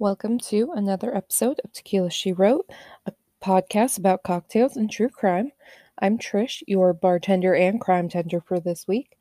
Welcome 0.00 0.40
to 0.40 0.72
another 0.74 1.16
episode 1.16 1.60
of 1.62 1.72
Tequila 1.72 2.10
She 2.10 2.32
Wrote, 2.32 2.68
a 3.06 3.12
podcast 3.40 3.96
about 3.96 4.24
cocktails 4.24 4.76
and 4.76 4.90
true 4.90 5.08
crime. 5.08 5.52
I'm 6.00 6.18
Trish, 6.18 6.64
your 6.66 6.92
bartender 6.92 7.54
and 7.54 7.80
crime 7.80 8.08
tender 8.08 8.40
for 8.40 8.58
this 8.58 8.88
week. 8.88 9.16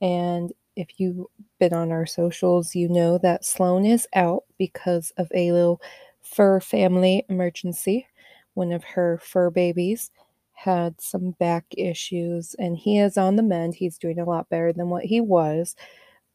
And 0.00 0.50
if 0.76 0.88
you've 0.96 1.26
been 1.58 1.74
on 1.74 1.92
our 1.92 2.06
socials, 2.06 2.74
you 2.74 2.88
know 2.88 3.18
that 3.18 3.44
Sloan 3.44 3.84
is 3.84 4.08
out 4.14 4.44
because 4.56 5.12
of 5.18 5.28
a 5.34 5.52
little 5.52 5.82
fur 6.22 6.58
family 6.58 7.26
emergency. 7.28 8.06
One 8.54 8.72
of 8.72 8.82
her 8.82 9.20
fur 9.22 9.50
babies 9.50 10.10
had 10.54 10.98
some 11.02 11.32
back 11.32 11.66
issues, 11.76 12.54
and 12.54 12.78
he 12.78 12.98
is 12.98 13.18
on 13.18 13.36
the 13.36 13.42
mend. 13.42 13.74
He's 13.74 13.98
doing 13.98 14.18
a 14.18 14.24
lot 14.24 14.48
better 14.48 14.72
than 14.72 14.88
what 14.88 15.04
he 15.04 15.20
was. 15.20 15.76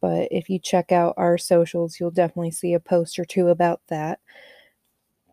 But 0.02 0.30
if 0.32 0.50
you 0.50 0.60
check 0.60 0.92
out 0.92 1.14
our 1.18 1.38
socials, 1.38 2.00
you'll 2.00 2.12
definitely 2.12 2.52
see 2.52 2.74
a 2.74 2.80
post 2.80 3.20
or 3.20 3.26
two 3.26 3.50
about 3.50 3.82
that. 3.88 4.20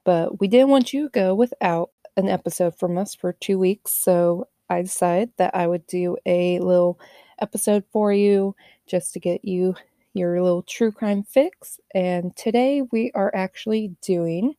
But 0.04 0.40
we 0.40 0.48
didn't 0.48 0.70
want 0.70 0.92
you 0.92 1.04
to 1.04 1.10
go 1.10 1.34
without 1.34 1.90
an 2.16 2.28
episode 2.28 2.76
from 2.78 2.96
us 2.98 3.14
for 3.14 3.32
two 3.34 3.58
weeks, 3.58 3.92
so 3.92 4.48
I 4.68 4.82
decided 4.82 5.30
that 5.36 5.54
I 5.54 5.66
would 5.66 5.86
do 5.86 6.16
a 6.26 6.58
little 6.60 6.98
episode 7.40 7.84
for 7.92 8.12
you 8.12 8.56
just 8.86 9.12
to 9.12 9.20
get 9.20 9.44
you 9.44 9.74
your 10.14 10.42
little 10.42 10.62
true 10.62 10.90
crime 10.90 11.22
fix. 11.22 11.78
And 11.94 12.34
today 12.36 12.82
we 12.90 13.12
are 13.14 13.30
actually 13.34 13.94
doing 14.00 14.54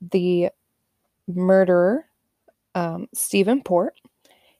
the 0.00 0.50
murderer, 1.26 2.06
um, 2.74 3.08
Stephen 3.12 3.62
Port. 3.62 3.94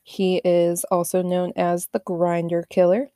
He 0.03 0.39
is 0.45 0.85
also 0.85 1.23
known 1.23 1.53
as 1.57 1.87
the 1.93 2.01
Grindr 2.01 2.69
Killer. 2.69 3.11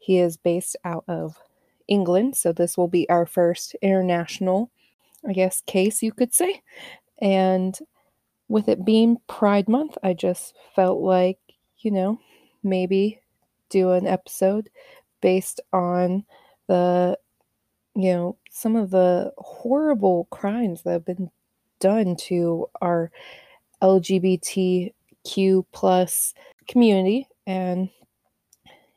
He 0.00 0.18
is 0.18 0.36
based 0.36 0.76
out 0.84 1.04
of 1.06 1.38
England, 1.86 2.36
so 2.36 2.52
this 2.52 2.76
will 2.76 2.88
be 2.88 3.08
our 3.08 3.26
first 3.26 3.76
international, 3.82 4.70
I 5.28 5.32
guess, 5.32 5.62
case 5.66 6.02
you 6.02 6.10
could 6.10 6.34
say. 6.34 6.62
And 7.20 7.78
with 8.48 8.68
it 8.68 8.84
being 8.84 9.18
Pride 9.28 9.68
Month, 9.68 9.96
I 10.02 10.14
just 10.14 10.54
felt 10.74 11.00
like, 11.00 11.38
you 11.78 11.92
know, 11.92 12.18
maybe 12.62 13.20
do 13.68 13.92
an 13.92 14.06
episode 14.06 14.70
based 15.20 15.60
on 15.72 16.24
the, 16.66 17.16
you 17.94 18.12
know, 18.12 18.36
some 18.50 18.74
of 18.74 18.90
the 18.90 19.32
horrible 19.38 20.26
crimes 20.30 20.82
that 20.82 20.92
have 20.92 21.04
been 21.04 21.30
done 21.78 22.16
to 22.16 22.66
our 22.80 23.10
LGBTQ 23.82 25.64
plus 25.72 26.34
community. 26.66 27.28
And 27.46 27.90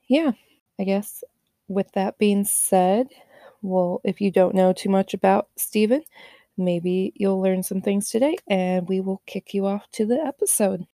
yeah, 0.07 0.31
I 0.79 0.83
guess 0.83 1.23
with 1.67 1.91
that 1.93 2.17
being 2.17 2.45
said, 2.45 3.07
well, 3.61 4.01
if 4.03 4.19
you 4.21 4.31
don't 4.31 4.55
know 4.55 4.73
too 4.73 4.89
much 4.89 5.13
about 5.13 5.47
Stephen, 5.55 6.03
maybe 6.57 7.13
you'll 7.15 7.41
learn 7.41 7.63
some 7.63 7.81
things 7.81 8.09
today 8.09 8.35
and 8.47 8.87
we 8.87 8.99
will 8.99 9.21
kick 9.25 9.53
you 9.53 9.65
off 9.65 9.89
to 9.93 10.05
the 10.05 10.19
episode. 10.19 10.85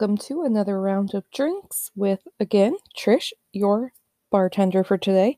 Welcome 0.00 0.16
to 0.28 0.44
another 0.44 0.80
round 0.80 1.12
of 1.12 1.30
drinks 1.30 1.90
with, 1.94 2.20
again, 2.40 2.74
Trish, 2.96 3.34
your 3.52 3.92
bartender 4.30 4.82
for 4.82 4.96
today. 4.96 5.36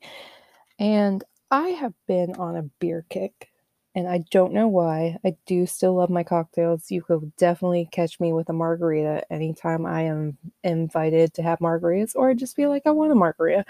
And 0.79 1.21
I 1.51 1.67
have 1.69 1.93
been 2.07 2.35
on 2.35 2.55
a 2.55 2.69
beer 2.79 3.05
kick, 3.09 3.49
and 3.93 4.07
I 4.07 4.23
don't 4.31 4.53
know 4.53 4.69
why. 4.69 5.17
I 5.25 5.35
do 5.45 5.65
still 5.65 5.95
love 5.95 6.09
my 6.09 6.23
cocktails. 6.23 6.89
You 6.89 7.01
could 7.01 7.35
definitely 7.35 7.89
catch 7.91 8.21
me 8.21 8.31
with 8.31 8.47
a 8.47 8.53
margarita 8.53 9.29
anytime 9.29 9.85
I 9.85 10.03
am 10.03 10.37
invited 10.63 11.33
to 11.33 11.43
have 11.43 11.59
margaritas, 11.59 12.15
or 12.15 12.29
I 12.29 12.33
just 12.33 12.55
feel 12.55 12.69
like 12.69 12.83
I 12.85 12.91
want 12.91 13.11
a 13.11 13.15
margarita. 13.15 13.65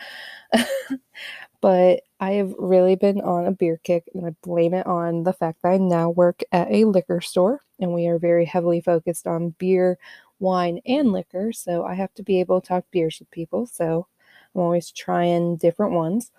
but 1.59 2.01
I 2.19 2.33
have 2.33 2.53
really 2.59 2.97
been 2.97 3.19
on 3.19 3.47
a 3.47 3.51
beer 3.51 3.79
kick, 3.83 4.03
and 4.13 4.27
I 4.27 4.35
blame 4.43 4.75
it 4.75 4.85
on 4.85 5.23
the 5.23 5.33
fact 5.33 5.63
that 5.63 5.69
I 5.69 5.77
now 5.77 6.11
work 6.11 6.43
at 6.51 6.69
a 6.69 6.85
liquor 6.85 7.19
store, 7.19 7.61
and 7.79 7.95
we 7.95 8.05
are 8.05 8.19
very 8.19 8.45
heavily 8.45 8.79
focused 8.79 9.25
on 9.25 9.55
beer 9.57 9.97
wine 10.43 10.79
and 10.85 11.11
liquor, 11.11 11.51
so 11.51 11.83
I 11.83 11.95
have 11.95 12.13
to 12.15 12.23
be 12.23 12.39
able 12.39 12.61
to 12.61 12.67
talk 12.67 12.85
beers 12.91 13.17
with 13.19 13.31
people. 13.31 13.65
So 13.65 14.07
I'm 14.53 14.61
always 14.61 14.91
trying 14.91 15.57
different 15.57 15.93
ones. 15.93 16.31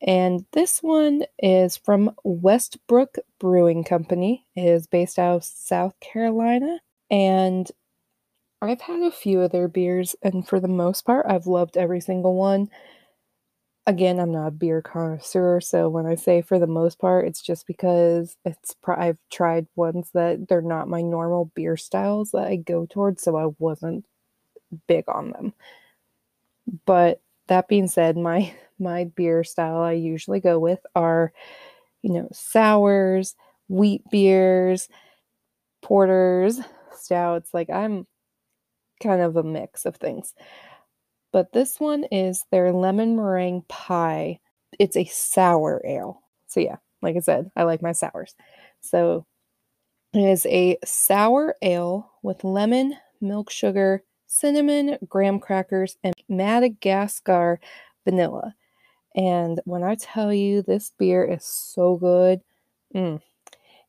And 0.00 0.44
this 0.52 0.82
one 0.82 1.22
is 1.38 1.76
from 1.76 2.10
Westbrook 2.24 3.18
Brewing 3.38 3.84
Company. 3.84 4.44
It 4.56 4.64
is 4.64 4.88
based 4.88 5.18
out 5.18 5.36
of 5.36 5.44
South 5.44 5.94
Carolina. 6.00 6.80
And 7.08 7.70
I've 8.60 8.80
had 8.80 9.02
a 9.02 9.10
few 9.10 9.40
of 9.40 9.52
their 9.52 9.68
beers, 9.68 10.14
and 10.22 10.46
for 10.46 10.60
the 10.60 10.68
most 10.68 11.04
part, 11.04 11.26
I've 11.28 11.46
loved 11.46 11.76
every 11.76 12.00
single 12.00 12.36
one 12.36 12.68
again, 13.86 14.20
I'm 14.20 14.32
not 14.32 14.46
a 14.48 14.50
beer 14.52 14.82
connoisseur, 14.82 15.60
so 15.60 15.88
when 15.88 16.06
I 16.06 16.14
say 16.14 16.42
for 16.42 16.58
the 16.58 16.66
most 16.66 16.98
part, 16.98 17.26
it's 17.26 17.42
just 17.42 17.66
because 17.66 18.36
it's 18.44 18.74
I've 18.86 19.18
tried 19.30 19.66
ones 19.76 20.10
that 20.14 20.48
they're 20.48 20.62
not 20.62 20.88
my 20.88 21.02
normal 21.02 21.50
beer 21.54 21.76
styles 21.76 22.30
that 22.32 22.46
I 22.46 22.56
go 22.56 22.86
towards, 22.86 23.22
so 23.22 23.36
I 23.36 23.52
wasn't 23.58 24.04
big 24.88 25.04
on 25.08 25.30
them. 25.32 25.54
But 26.86 27.20
that 27.48 27.68
being 27.68 27.88
said, 27.88 28.16
my 28.16 28.54
my 28.78 29.04
beer 29.04 29.44
style 29.44 29.78
I 29.78 29.92
usually 29.92 30.40
go 30.40 30.58
with 30.58 30.80
are, 30.96 31.32
you 32.02 32.12
know, 32.12 32.28
sours, 32.32 33.34
wheat 33.68 34.02
beers, 34.10 34.88
porters, 35.82 36.60
stouts. 36.94 37.54
Like 37.54 37.70
I'm 37.70 38.06
kind 39.02 39.22
of 39.22 39.36
a 39.36 39.42
mix 39.44 39.86
of 39.86 39.96
things 39.96 40.34
but 41.32 41.52
this 41.52 41.80
one 41.80 42.04
is 42.04 42.44
their 42.50 42.72
lemon 42.72 43.16
meringue 43.16 43.64
pie. 43.68 44.40
It's 44.78 44.96
a 44.96 45.04
sour 45.06 45.82
ale. 45.84 46.22
So, 46.46 46.60
yeah, 46.60 46.76
like 47.00 47.16
I 47.16 47.20
said, 47.20 47.50
I 47.56 47.64
like 47.64 47.82
my 47.82 47.92
sours. 47.92 48.34
So, 48.80 49.26
it 50.14 50.20
is 50.20 50.46
a 50.46 50.76
sour 50.84 51.56
ale 51.62 52.10
with 52.22 52.44
lemon, 52.44 52.96
milk 53.20 53.50
sugar, 53.50 54.02
cinnamon, 54.26 54.98
graham 55.08 55.40
crackers, 55.40 55.96
and 56.04 56.14
Madagascar 56.28 57.60
vanilla. 58.04 58.54
And 59.14 59.60
when 59.64 59.82
I 59.82 59.94
tell 59.94 60.32
you 60.32 60.62
this 60.62 60.92
beer 60.98 61.24
is 61.24 61.44
so 61.44 61.96
good, 61.96 62.40
mm, 62.94 63.20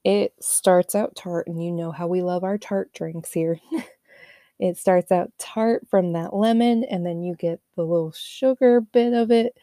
it 0.04 0.34
starts 0.42 0.96
out 0.96 1.16
tart, 1.16 1.48
and 1.48 1.64
you 1.64 1.72
know 1.72 1.92
how 1.92 2.08
we 2.08 2.22
love 2.22 2.44
our 2.44 2.58
tart 2.58 2.94
drinks 2.94 3.32
here. 3.34 3.60
It 4.60 4.78
starts 4.78 5.12
out 5.12 5.32
tart 5.40 5.88
from 5.90 6.14
that 6.14 6.36
lemon, 6.36 6.84
and 6.86 7.06
then 7.06 7.24
you 7.24 7.36
get 7.36 7.60
the 7.76 7.84
little 7.84 8.12
sugar 8.12 8.82
bit 8.82 9.14
of 9.14 9.32
it, 9.32 9.58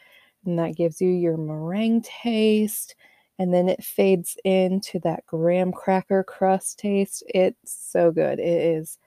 and 0.45 0.59
that 0.59 0.75
gives 0.75 1.01
you 1.01 1.09
your 1.09 1.37
meringue 1.37 2.01
taste. 2.01 2.95
And 3.39 3.53
then 3.53 3.69
it 3.69 3.83
fades 3.83 4.37
into 4.43 4.99
that 4.99 5.25
graham 5.25 5.71
cracker 5.71 6.23
crust 6.23 6.77
taste. 6.77 7.23
It's 7.27 7.91
so 7.91 8.11
good. 8.11 8.39
It 8.39 8.43
is. 8.77 8.99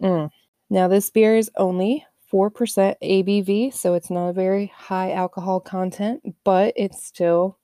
Mm. 0.00 0.30
Now, 0.70 0.86
this 0.86 1.10
beer 1.10 1.36
is 1.36 1.50
only 1.56 2.06
4% 2.32 2.94
ABV, 3.02 3.74
so 3.74 3.94
it's 3.94 4.10
not 4.10 4.28
a 4.28 4.32
very 4.32 4.66
high 4.74 5.12
alcohol 5.12 5.60
content, 5.60 6.22
but 6.44 6.72
it's 6.76 7.04
still, 7.04 7.58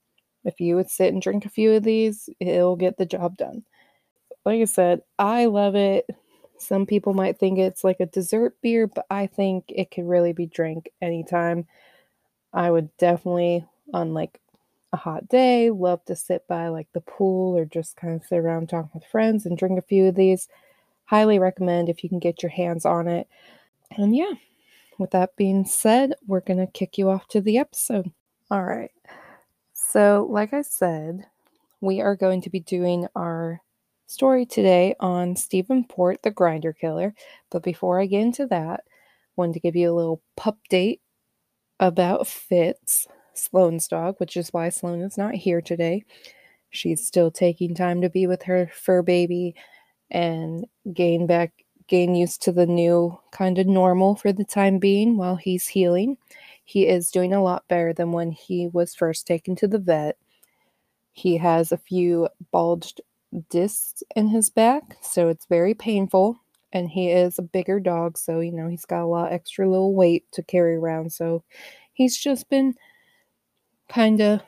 if 0.44 0.60
you 0.60 0.77
would 0.77 0.91
sit 0.91 1.12
and 1.12 1.22
drink 1.22 1.44
a 1.44 1.50
few 1.50 1.72
of 1.72 1.82
these, 1.82 2.28
it'll 2.41 2.77
get 2.77 2.97
the 2.97 3.06
job 3.06 3.37
done. 3.37 3.65
Like 4.44 4.60
I 4.60 4.65
said, 4.65 5.03
I 5.19 5.47
love 5.47 5.75
it. 5.77 6.06
Some 6.60 6.84
people 6.84 7.15
might 7.15 7.38
think 7.38 7.59
it's 7.59 7.82
like 7.82 8.00
a 8.00 8.06
dessert 8.06 8.54
beer, 8.60 8.86
but 8.86 9.07
I 9.10 9.27
think 9.27 9.65
it 9.68 9.91
could 9.91 10.07
really 10.07 10.33
be 10.33 10.45
drank 10.45 10.91
anytime. 11.01 11.66
I 12.53 12.71
would 12.71 12.95
definitely, 12.98 13.65
on 13.95 14.12
like 14.12 14.39
a 14.92 14.98
hot 14.98 15.28
day, 15.28 15.71
love 15.71 16.04
to 16.04 16.15
sit 16.15 16.47
by 16.47 16.68
like 16.68 16.89
the 16.92 17.01
pool 17.01 17.57
or 17.57 17.65
just 17.65 17.97
kind 17.97 18.15
of 18.15 18.27
sit 18.27 18.39
around 18.39 18.68
talking 18.68 18.91
with 18.92 19.04
friends 19.04 19.47
and 19.47 19.57
drink 19.57 19.78
a 19.78 19.83
few 19.83 20.07
of 20.07 20.16
these. 20.16 20.48
Highly 21.07 21.39
recommend 21.39 21.89
if 21.89 22.03
you 22.04 22.10
can 22.10 22.18
get 22.18 22.42
your 22.42 22.51
hands 22.51 22.84
on 22.84 23.09
it. 23.09 23.27
And 23.97 24.15
yeah, 24.15 24.34
with 24.98 25.13
that 25.13 25.36
being 25.36 25.65
said, 25.65 26.15
we're 26.27 26.41
going 26.41 26.60
to 26.60 26.66
kick 26.66 26.98
you 26.98 27.09
off 27.09 27.27
to 27.28 27.41
the 27.41 27.56
episode. 27.56 28.13
All 28.51 28.65
right. 28.65 28.92
So, 29.72 30.27
like 30.30 30.53
I 30.53 30.63
said, 30.63 31.24
we 31.80 32.03
are 32.03 32.15
going 32.15 32.42
to 32.42 32.51
be 32.51 32.60
doing 32.60 33.06
our 33.16 33.63
story 34.10 34.45
today 34.45 34.92
on 34.98 35.36
Stephen 35.36 35.84
Port, 35.84 36.21
the 36.24 36.33
Grindr 36.33 36.77
killer. 36.77 37.15
But 37.48 37.62
before 37.62 38.01
I 38.01 38.07
get 38.07 38.22
into 38.22 38.47
that, 38.48 38.80
I 38.80 38.92
wanted 39.36 39.53
to 39.53 39.60
give 39.60 39.77
you 39.77 39.89
a 39.89 39.95
little 39.95 40.21
pup 40.36 40.59
date 40.68 41.01
about 41.78 42.27
Fitz, 42.27 43.07
Sloan's 43.34 43.86
dog, 43.86 44.16
which 44.18 44.36
is 44.36 44.53
why 44.53 44.68
Sloan 44.68 45.01
is 45.01 45.16
not 45.16 45.36
here 45.36 45.60
today. 45.60 46.04
She's 46.71 47.07
still 47.07 47.30
taking 47.30 47.72
time 47.72 48.01
to 48.01 48.10
be 48.10 48.27
with 48.27 48.42
her 48.42 48.68
fur 48.74 49.03
baby 49.03 49.54
and 50.10 50.66
gain 50.92 51.28
back 51.28 51.53
gain 51.86 52.16
used 52.16 52.42
to 52.42 52.53
the 52.53 52.66
new 52.66 53.16
kind 53.33 53.59
of 53.59 53.66
normal 53.66 54.16
for 54.16 54.33
the 54.33 54.45
time 54.45 54.78
being 54.78 55.16
while 55.16 55.36
he's 55.36 55.68
healing. 55.68 56.16
He 56.65 56.86
is 56.86 57.13
doing 57.13 57.33
a 57.33 57.42
lot 57.42 57.66
better 57.68 57.92
than 57.92 58.10
when 58.10 58.33
he 58.33 58.68
was 58.68 58.95
first 58.95 59.27
taken 59.27 59.54
to 59.56 59.68
the 59.68 59.78
vet. 59.78 60.16
He 61.13 61.36
has 61.36 61.71
a 61.71 61.77
few 61.77 62.28
bulged 62.53 63.01
discs 63.48 64.03
in 64.16 64.28
his 64.28 64.50
back, 64.50 64.97
so 65.03 65.28
it's 65.28 65.47
very 65.47 65.74
painful. 65.74 66.41
And 66.72 66.88
he 66.88 67.10
is 67.10 67.38
a 67.38 67.42
bigger 67.42 67.80
dog, 67.80 68.16
so 68.18 68.41
you 68.41 68.53
know 68.53 68.68
he's 68.68 68.84
got 68.84 69.03
a 69.03 69.06
lot 69.06 69.32
extra 69.32 69.68
little 69.68 69.94
weight 69.94 70.24
to 70.32 70.42
carry 70.42 70.77
around. 70.77 71.12
So 71.12 71.42
he's 71.94 72.16
just 72.16 72.48
been 72.48 72.74
kind 73.88 74.21
of 74.21 74.42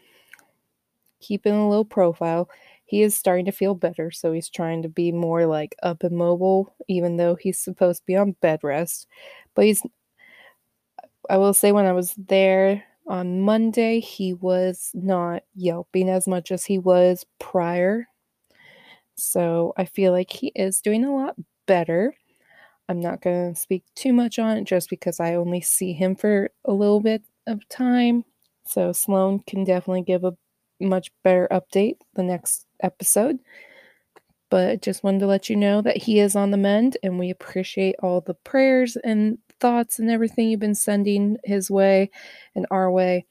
keeping 1.20 1.54
a 1.54 1.68
low 1.68 1.84
profile. 1.84 2.48
He 2.84 3.02
is 3.02 3.16
starting 3.16 3.46
to 3.46 3.52
feel 3.52 3.74
better, 3.74 4.10
so 4.10 4.32
he's 4.32 4.50
trying 4.50 4.82
to 4.82 4.88
be 4.88 5.12
more 5.12 5.46
like 5.46 5.74
up 5.82 6.02
and 6.02 6.16
mobile, 6.16 6.74
even 6.88 7.16
though 7.16 7.34
he's 7.36 7.58
supposed 7.58 8.02
to 8.02 8.06
be 8.06 8.16
on 8.16 8.32
bed 8.42 8.60
rest. 8.62 9.06
But 9.54 9.64
he's, 9.64 9.82
I 11.30 11.38
will 11.38 11.54
say, 11.54 11.72
when 11.72 11.86
I 11.86 11.92
was 11.92 12.14
there 12.16 12.84
on 13.06 13.40
Monday, 13.40 14.00
he 14.00 14.34
was 14.34 14.90
not 14.94 15.42
yelping 15.54 16.08
as 16.08 16.28
much 16.28 16.52
as 16.52 16.64
he 16.64 16.78
was 16.78 17.24
prior. 17.38 18.06
So 19.16 19.72
I 19.76 19.84
feel 19.84 20.12
like 20.12 20.30
he 20.32 20.48
is 20.54 20.80
doing 20.80 21.04
a 21.04 21.14
lot 21.14 21.36
better. 21.66 22.14
I'm 22.88 23.00
not 23.00 23.22
going 23.22 23.54
to 23.54 23.60
speak 23.60 23.84
too 23.94 24.12
much 24.12 24.38
on 24.38 24.56
it 24.58 24.64
just 24.64 24.90
because 24.90 25.20
I 25.20 25.34
only 25.34 25.60
see 25.60 25.92
him 25.92 26.16
for 26.16 26.50
a 26.64 26.72
little 26.72 27.00
bit 27.00 27.22
of 27.46 27.68
time. 27.68 28.24
So 28.66 28.92
Sloan 28.92 29.40
can 29.46 29.64
definitely 29.64 30.02
give 30.02 30.24
a 30.24 30.34
much 30.80 31.10
better 31.24 31.48
update 31.50 31.96
the 32.14 32.22
next 32.22 32.66
episode. 32.82 33.38
But 34.50 34.82
just 34.82 35.02
wanted 35.02 35.20
to 35.20 35.26
let 35.26 35.48
you 35.48 35.56
know 35.56 35.80
that 35.82 35.96
he 35.96 36.20
is 36.20 36.36
on 36.36 36.50
the 36.50 36.56
mend 36.58 36.98
and 37.02 37.18
we 37.18 37.30
appreciate 37.30 37.96
all 38.02 38.20
the 38.20 38.34
prayers 38.34 38.96
and 38.96 39.38
thoughts 39.60 39.98
and 39.98 40.10
everything 40.10 40.48
you've 40.48 40.60
been 40.60 40.74
sending 40.74 41.38
his 41.44 41.70
way 41.70 42.10
and 42.54 42.66
our 42.70 42.90
way. 42.90 43.24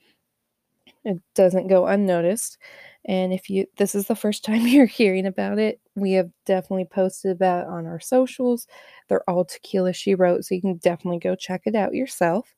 It 1.04 1.20
doesn't 1.36 1.68
go 1.68 1.88
unnoticed. 1.88 2.58
And 3.06 3.34
if 3.34 3.50
you 3.50 3.66
this 3.78 3.96
is 3.96 4.08
the 4.08 4.16
first 4.16 4.44
time 4.46 4.68
you're 4.68 4.86
hearing 4.86 5.26
about 5.26 5.60
it, 5.60 5.80
we 5.96 6.14
have 6.14 6.30
definitely 6.46 6.86
posted 6.86 7.32
about 7.32 7.68
on 7.68 7.86
our 7.86 8.00
socials. 8.00 8.68
They're 9.08 9.30
all 9.30 9.46
tequila 9.46 9.94
she 9.94 10.16
wrote, 10.16 10.46
so 10.46 10.56
you 10.56 10.62
can 10.62 10.78
definitely 10.78 11.20
go 11.20 11.36
check 11.36 11.62
it 11.66 11.76
out 11.76 11.94
yourself. 11.94 12.54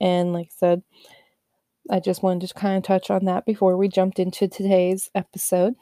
And 0.00 0.32
like 0.32 0.48
I 0.48 0.56
said, 0.56 0.82
I 1.90 2.00
just 2.00 2.22
wanted 2.22 2.48
to 2.48 2.54
kind 2.54 2.76
of 2.76 2.82
touch 2.82 3.10
on 3.10 3.24
that 3.26 3.46
before 3.46 3.76
we 3.76 3.88
jumped 3.88 4.18
into 4.18 4.48
today's 4.48 5.10
episode. 5.14 5.74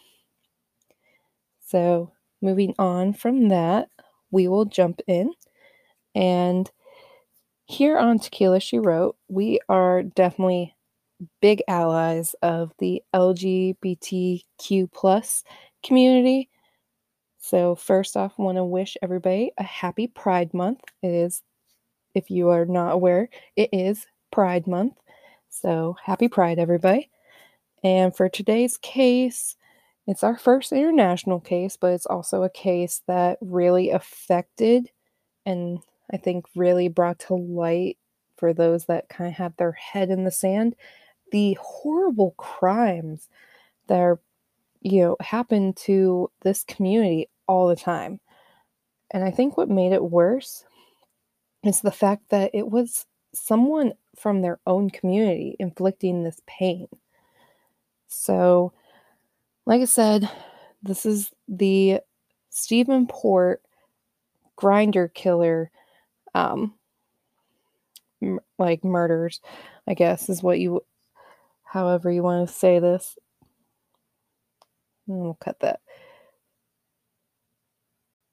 So, 1.66 2.12
moving 2.42 2.74
on 2.78 3.14
from 3.14 3.48
that, 3.48 3.88
we 4.30 4.48
will 4.48 4.66
jump 4.66 5.00
in. 5.06 5.32
And 6.14 6.70
here 7.64 7.96
on 7.98 8.18
Tequila 8.18 8.60
She 8.60 8.78
Wrote, 8.78 9.16
we 9.28 9.60
are 9.68 10.02
definitely 10.02 10.76
big 11.40 11.62
allies 11.68 12.34
of 12.42 12.72
the 12.78 13.02
LGBTQ 13.14 14.92
plus 14.92 15.44
community. 15.82 16.48
So, 17.38 17.74
first 17.74 18.16
off, 18.16 18.38
want 18.38 18.56
to 18.56 18.64
wish 18.64 18.96
everybody 19.02 19.52
a 19.58 19.62
happy 19.62 20.06
Pride 20.06 20.54
Month. 20.54 20.80
It 21.02 21.12
is, 21.12 21.42
if 22.14 22.30
you 22.30 22.48
are 22.48 22.64
not 22.64 22.92
aware, 22.92 23.28
it 23.56 23.68
is 23.72 24.06
Pride 24.30 24.66
Month. 24.66 24.94
So 25.54 25.96
happy 26.02 26.26
Pride, 26.26 26.58
everybody. 26.58 27.10
And 27.84 28.14
for 28.16 28.28
today's 28.28 28.76
case, 28.78 29.56
it's 30.06 30.24
our 30.24 30.36
first 30.36 30.72
international 30.72 31.38
case, 31.38 31.76
but 31.80 31.92
it's 31.92 32.06
also 32.06 32.42
a 32.42 32.50
case 32.50 33.02
that 33.06 33.38
really 33.40 33.90
affected 33.90 34.90
and 35.46 35.78
I 36.12 36.16
think 36.16 36.46
really 36.56 36.88
brought 36.88 37.20
to 37.20 37.34
light 37.34 37.98
for 38.36 38.52
those 38.52 38.86
that 38.86 39.08
kind 39.08 39.28
of 39.28 39.34
have 39.34 39.56
their 39.56 39.72
head 39.72 40.10
in 40.10 40.24
the 40.24 40.30
sand 40.32 40.74
the 41.34 41.58
horrible 41.60 42.32
crimes 42.38 43.28
that 43.88 43.98
are, 43.98 44.20
you 44.82 45.02
know, 45.02 45.16
happen 45.20 45.72
to 45.72 46.30
this 46.42 46.62
community 46.62 47.28
all 47.48 47.66
the 47.66 47.74
time. 47.74 48.20
And 49.10 49.24
I 49.24 49.32
think 49.32 49.56
what 49.56 49.68
made 49.68 49.92
it 49.92 50.04
worse 50.04 50.64
is 51.64 51.80
the 51.80 51.90
fact 51.90 52.30
that 52.30 52.52
it 52.54 52.68
was 52.70 53.06
someone 53.34 53.94
from 54.16 54.42
their 54.42 54.60
own 54.64 54.90
community 54.90 55.56
inflicting 55.58 56.22
this 56.22 56.40
pain. 56.46 56.86
So, 58.06 58.72
like 59.66 59.82
I 59.82 59.86
said, 59.86 60.30
this 60.84 61.04
is 61.04 61.32
the 61.48 61.98
Stephen 62.50 63.08
Port 63.08 63.60
Grindr 64.56 65.12
killer, 65.12 65.72
um, 66.32 66.74
m- 68.22 68.40
like 68.58 68.84
murders, 68.84 69.40
I 69.86 69.94
guess 69.94 70.28
is 70.28 70.42
what 70.42 70.60
you, 70.60 70.82
however 71.74 72.08
you 72.08 72.22
want 72.22 72.48
to 72.48 72.54
say 72.54 72.78
this. 72.78 73.18
And 75.08 75.18
we'll 75.18 75.34
cut 75.34 75.58
that. 75.60 75.80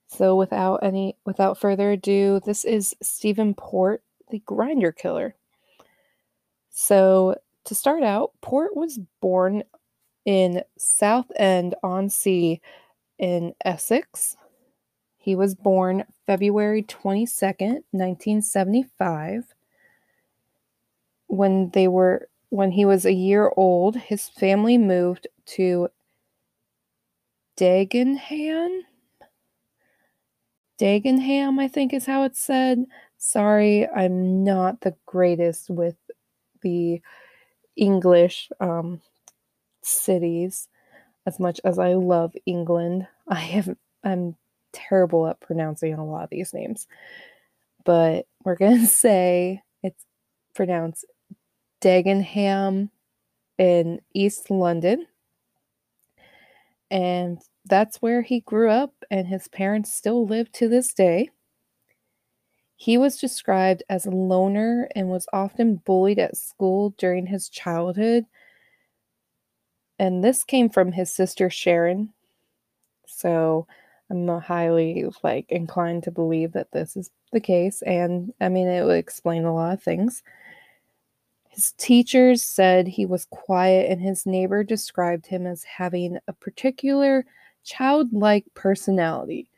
So, 0.08 0.36
without 0.36 0.84
any, 0.84 1.18
without 1.26 1.58
further 1.58 1.92
ado, 1.92 2.40
this 2.46 2.64
is 2.64 2.96
Stephen 3.02 3.56
Port 3.56 4.04
the 4.30 4.42
Grindr 4.42 4.96
killer. 4.96 5.36
So, 6.70 7.36
to 7.66 7.76
start 7.76 8.04
out, 8.04 8.32
Port 8.42 8.76
was 8.76 9.00
born 9.22 9.64
in 10.24 10.64
Southend 10.78 11.74
on 11.82 12.10
Sea 12.10 12.62
in 13.18 13.56
Essex. 13.66 14.38
He 15.18 15.36
was 15.36 15.56
born 15.56 16.04
February 16.28 16.84
22nd, 16.84 17.84
1975. 17.92 19.46
When 21.28 21.70
they 21.72 21.88
were 21.88 22.28
when 22.51 22.71
he 22.71 22.86
was 22.86 23.06
a 23.06 23.13
year 23.13 23.51
old, 23.57 23.98
his 23.98 24.30
family 24.30 24.77
moved 24.77 25.27
to 25.48 25.89
Dagenham. 27.56 28.83
Dagenham, 30.80 31.59
I 31.59 31.68
think 31.68 31.94
is 31.94 32.06
how 32.06 32.24
it's 32.24 32.39
said. 32.39 32.86
Sorry, 33.18 33.88
I'm 33.88 34.44
not 34.44 34.81
the 34.81 34.95
greatest 35.06 35.69
with 35.69 35.95
the 36.62 37.01
English 37.77 38.50
um, 38.59 39.01
cities 39.83 40.69
as 41.27 41.39
much 41.39 41.62
as 41.65 41.80
I 41.80 41.94
love 41.95 42.36
England. 42.45 43.07
I 43.27 43.39
have 43.39 43.75
I'm 44.03 44.36
terrible 44.74 45.27
at 45.27 45.42
pronouncing 45.42 45.94
a 45.95 46.06
lot 46.06 46.25
of 46.25 46.30
these 46.31 46.53
names. 46.53 46.88
But 47.86 48.27
we're 48.44 48.56
going 48.56 48.80
to 48.81 48.88
say 48.88 49.62
it's 49.84 50.05
pronounced 50.55 51.05
Dagenham 51.82 52.90
in 53.58 54.02
East 54.14 54.50
London. 54.50 55.08
And 56.90 57.40
that's 57.66 58.02
where 58.02 58.22
he 58.22 58.42
grew 58.42 58.70
up 58.70 58.94
and 59.10 59.28
his 59.28 59.48
parents 59.48 59.94
still 59.94 60.26
live 60.26 60.52
to 60.54 60.68
this 60.68 60.94
day. 60.94 61.30
He 62.76 62.98
was 62.98 63.20
described 63.20 63.84
as 63.90 64.06
a 64.06 64.12
loner 64.12 64.90
and 64.96 65.10
was 65.10 65.28
often 65.32 65.76
bullied 65.76 66.18
at 66.18 66.36
school 66.36 66.96
during 66.98 67.28
his 67.28 67.48
childhood. 67.48 68.26
And 70.00 70.24
this 70.24 70.44
came 70.44 70.70
from 70.70 70.94
his 70.94 71.12
sister 71.12 71.50
Sharon. 71.50 72.12
So 73.06 73.68
I'm 74.10 74.28
highly 74.28 75.06
like 75.24 75.46
inclined 75.52 76.04
to 76.04 76.12
believe 76.12 76.54
that 76.54 76.72
this 76.72 76.98
is 76.98 77.12
the 77.32 77.40
case 77.40 77.82
and 77.84 78.34
I 78.42 78.50
mean 78.50 78.68
it 78.68 78.84
would 78.84 78.98
explain 78.98 79.46
a 79.46 79.54
lot 79.54 79.74
of 79.74 79.84
things. 79.84 80.24
His 81.51 81.74
teachers 81.74 82.43
said 82.46 82.88
he 82.88 83.05
was 83.05 83.25
quiet 83.25 83.91
and 83.91 84.01
his 84.01 84.25
neighbor 84.25 84.63
described 84.63 85.27
him 85.27 85.46
as 85.46 85.63
having 85.63 86.17
a 86.25 86.34
particular 86.34 87.25
childlike 87.65 88.46
personality. 88.53 89.50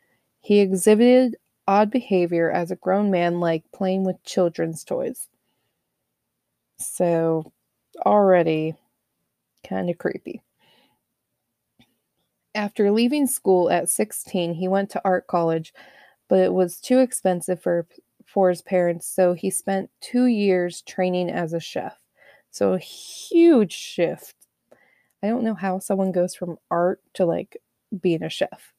He 0.41 0.59
exhibited 0.59 1.37
odd 1.67 1.91
behavior 1.91 2.49
as 2.49 2.71
a 2.71 2.75
grown 2.77 3.11
man, 3.11 3.39
like 3.39 3.63
playing 3.71 4.05
with 4.05 4.23
children's 4.23 4.83
toys. 4.83 5.29
So, 6.79 7.53
already 8.03 8.73
kind 9.63 9.87
of 9.91 9.99
creepy. 9.99 10.41
After 12.55 12.91
leaving 12.91 13.27
school 13.27 13.69
at 13.69 13.87
16, 13.87 14.55
he 14.55 14.67
went 14.67 14.89
to 14.91 15.01
art 15.05 15.27
college, 15.27 15.75
but 16.27 16.39
it 16.39 16.53
was 16.53 16.79
too 16.79 16.99
expensive 16.99 17.61
for 17.61 17.85
for 18.33 18.49
his 18.49 18.61
parents, 18.63 19.07
so 19.07 19.33
he 19.33 19.49
spent 19.51 19.91
2 20.01 20.25
years 20.25 20.81
training 20.83 21.29
as 21.29 21.53
a 21.53 21.59
chef. 21.59 21.97
So 22.51 22.73
a 22.73 22.79
huge 22.79 23.73
shift. 23.73 24.35
I 25.23 25.27
don't 25.27 25.43
know 25.43 25.55
how 25.55 25.79
someone 25.79 26.11
goes 26.11 26.35
from 26.35 26.57
art 26.71 27.01
to 27.15 27.25
like 27.25 27.57
being 28.01 28.23
a 28.23 28.29
chef, 28.29 28.73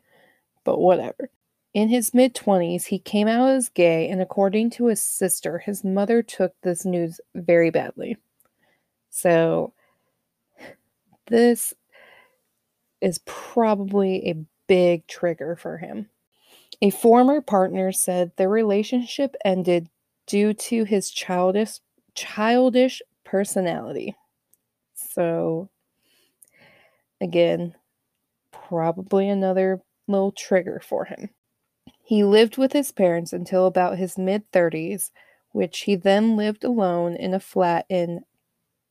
but 0.64 0.80
whatever. 0.80 1.30
In 1.74 1.88
his 1.88 2.14
mid 2.14 2.34
20s, 2.34 2.86
he 2.86 2.98
came 3.00 3.28
out 3.28 3.50
as 3.50 3.68
gay, 3.70 4.08
and 4.10 4.22
according 4.22 4.70
to 4.72 4.86
his 4.86 5.02
sister, 5.02 5.58
his 5.58 5.84
mother 5.84 6.22
took 6.22 6.54
this 6.62 6.84
news 6.84 7.20
very 7.34 7.70
badly. 7.70 8.16
So, 9.10 9.72
this 11.26 11.74
is 13.00 13.18
probably 13.26 14.28
a 14.28 14.44
big 14.66 15.06
trigger 15.06 15.56
for 15.56 15.78
him. 15.78 16.08
A 16.82 16.90
former 16.90 17.40
partner 17.40 17.92
said 17.92 18.32
their 18.36 18.48
relationship 18.48 19.34
ended 19.44 19.88
due 20.26 20.52
to 20.54 20.84
his 20.84 21.10
childish 21.10 21.80
childish 22.14 23.02
personality. 23.24 24.14
So 24.94 25.68
again, 27.20 27.74
probably 28.52 29.28
another 29.28 29.82
little 30.06 30.32
trigger 30.32 30.80
for 30.84 31.04
him. 31.04 31.30
He 32.02 32.22
lived 32.24 32.58
with 32.58 32.72
his 32.72 32.92
parents 32.92 33.32
until 33.32 33.66
about 33.66 33.98
his 33.98 34.18
mid 34.18 34.50
30s, 34.52 35.10
which 35.52 35.80
he 35.80 35.96
then 35.96 36.36
lived 36.36 36.64
alone 36.64 37.16
in 37.16 37.34
a 37.34 37.40
flat 37.40 37.86
in 37.88 38.20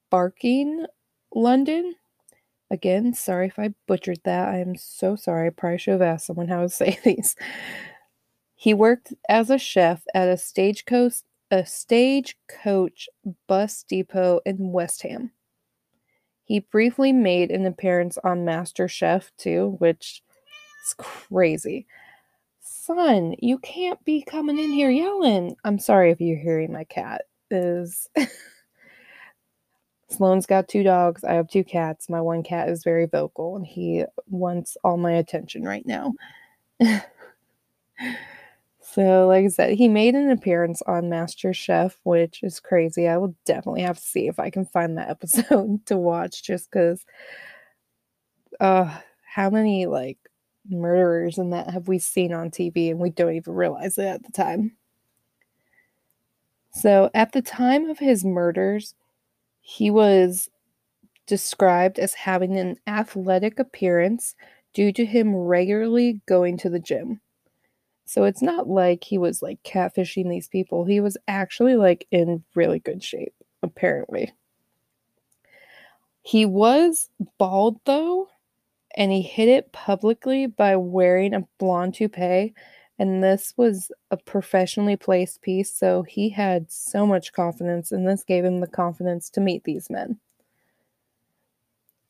Barking, 0.10 0.86
London. 1.34 1.96
Again, 2.74 3.14
sorry 3.14 3.46
if 3.48 3.60
I 3.60 3.76
butchered 3.88 4.22
that. 4.24 4.50
I 4.50 4.58
am 4.58 4.76
so 4.76 5.16
sorry. 5.16 5.46
I 5.46 5.50
probably 5.52 5.78
should 5.78 5.92
have 5.92 6.02
asked 6.02 6.26
someone 6.26 6.48
how 6.48 6.62
to 6.62 6.70
say 6.70 6.98
these. 7.04 7.36
He 8.56 8.74
worked 8.74 9.14
as 9.30 9.52
a 9.52 9.60
chef 9.60 10.04
at 10.16 10.28
a 10.28 10.38
stagecoach 10.38 11.22
a 11.52 11.64
stagecoach 11.64 13.08
bus 13.48 13.84
depot 13.88 14.40
in 14.44 14.72
West 14.72 15.04
Ham. 15.04 15.30
He 16.46 16.62
briefly 16.62 17.14
made 17.14 17.52
an 17.52 17.68
appearance 17.68 18.18
on 18.24 18.44
Master 18.44 18.88
Chef 18.88 19.32
too, 19.38 19.76
which 19.78 20.24
is 20.84 20.96
crazy. 20.98 21.86
Son, 22.60 23.36
you 23.38 23.60
can't 23.60 24.04
be 24.04 24.24
coming 24.24 24.58
in 24.58 24.72
here 24.72 24.90
yelling. 24.90 25.56
I'm 25.64 25.78
sorry 25.78 26.10
if 26.10 26.20
you're 26.20 26.40
hearing 26.40 26.74
my 26.74 26.86
cat. 26.86 27.26
Is 27.52 28.10
Sloan's 30.14 30.46
got 30.46 30.68
two 30.68 30.84
dogs. 30.84 31.24
I 31.24 31.34
have 31.34 31.50
two 31.50 31.64
cats. 31.64 32.10
My 32.10 32.22
one 32.22 32.44
cat 32.44 32.70
is 32.70 32.84
very 32.84 33.06
vocal 33.06 33.56
and 33.56 33.66
he 33.66 34.06
wants 34.28 34.78
all 34.84 34.98
my 34.98 35.14
attention 35.14 35.64
right 35.64 35.86
now. 35.86 36.14
so, 38.82 39.28
like 39.28 39.46
I 39.46 39.48
said, 39.48 39.74
he 39.74 39.88
made 39.88 40.16
an 40.16 40.30
appearance 40.30 40.82
on 40.84 41.10
Master 41.10 41.54
Chef, 41.54 41.98
which 42.04 42.44
is 42.44 42.60
crazy. 42.60 43.08
I 43.08 43.18
will 43.18 43.36
definitely 43.46 43.82
have 43.82 43.98
to 43.98 44.04
see 44.04 44.28
if 44.28 44.40
I 44.40 44.50
can 44.50 44.66
find 44.66 44.98
that 44.98 45.10
episode 45.12 45.86
to 45.88 45.98
watch 45.98 46.44
just 46.44 46.70
because 46.70 47.06
uh 48.60 49.00
how 49.26 49.50
many 49.50 49.88
like 49.88 50.20
murderers 50.70 51.40
and 51.40 51.54
that 51.54 51.72
have 51.72 51.88
we 51.88 51.98
seen 51.98 52.34
on 52.34 52.52
TV 52.52 52.92
and 52.92 53.00
we 53.00 53.10
don't 53.10 53.34
even 53.34 53.54
realize 53.54 53.98
it 53.98 54.06
at 54.06 54.24
the 54.24 54.32
time. 54.32 54.74
So, 56.72 57.10
at 57.14 57.32
the 57.32 57.42
time 57.42 57.90
of 57.90 58.00
his 58.00 58.24
murders, 58.26 58.96
he 59.66 59.90
was 59.90 60.50
described 61.26 61.98
as 61.98 62.14
having 62.14 62.58
an 62.58 62.76
athletic 62.86 63.58
appearance 63.60 64.36
due 64.74 64.92
to 64.92 65.06
him 65.06 65.34
regularly 65.34 66.20
going 66.28 66.58
to 66.58 66.70
the 66.70 66.80
gym. 66.80 67.22
So 68.06 68.26
it's 68.26 68.42
not 68.42 68.68
like 68.68 69.06
he 69.06 69.18
was 69.18 69.42
like 69.42 69.64
catfishing 69.64 70.30
these 70.30 70.50
people. 70.50 70.84
He 70.84 71.00
was 71.00 71.18
actually 71.30 71.78
like 71.78 72.06
in 72.12 72.44
really 72.54 72.80
good 72.80 73.02
shape, 73.02 73.34
apparently. 73.64 74.34
He 76.24 76.46
was 76.46 77.10
bald 77.38 77.80
though, 77.86 78.28
and 78.98 79.14
he 79.14 79.22
hid 79.22 79.48
it 79.48 79.72
publicly 79.72 80.46
by 80.46 80.76
wearing 80.76 81.34
a 81.34 81.48
blonde 81.58 81.96
toupee 81.96 82.54
and 83.00 83.24
this 83.24 83.54
was 83.58 83.92
a 84.12 84.18
professionally 84.18 84.96
placed 84.96 85.42
piece, 85.42 85.74
so 85.74 86.04
he 86.04 86.30
had 86.30 86.72
so 86.72 87.06
much 87.06 87.34
confidence, 87.34 87.92
and 87.92 88.08
this 88.08 88.24
gave 88.24 88.46
him 88.46 88.60
the 88.60 88.68
confidence 88.68 89.30
to 89.32 89.42
meet 89.42 89.64
these 89.64 89.90
men. 89.90 90.20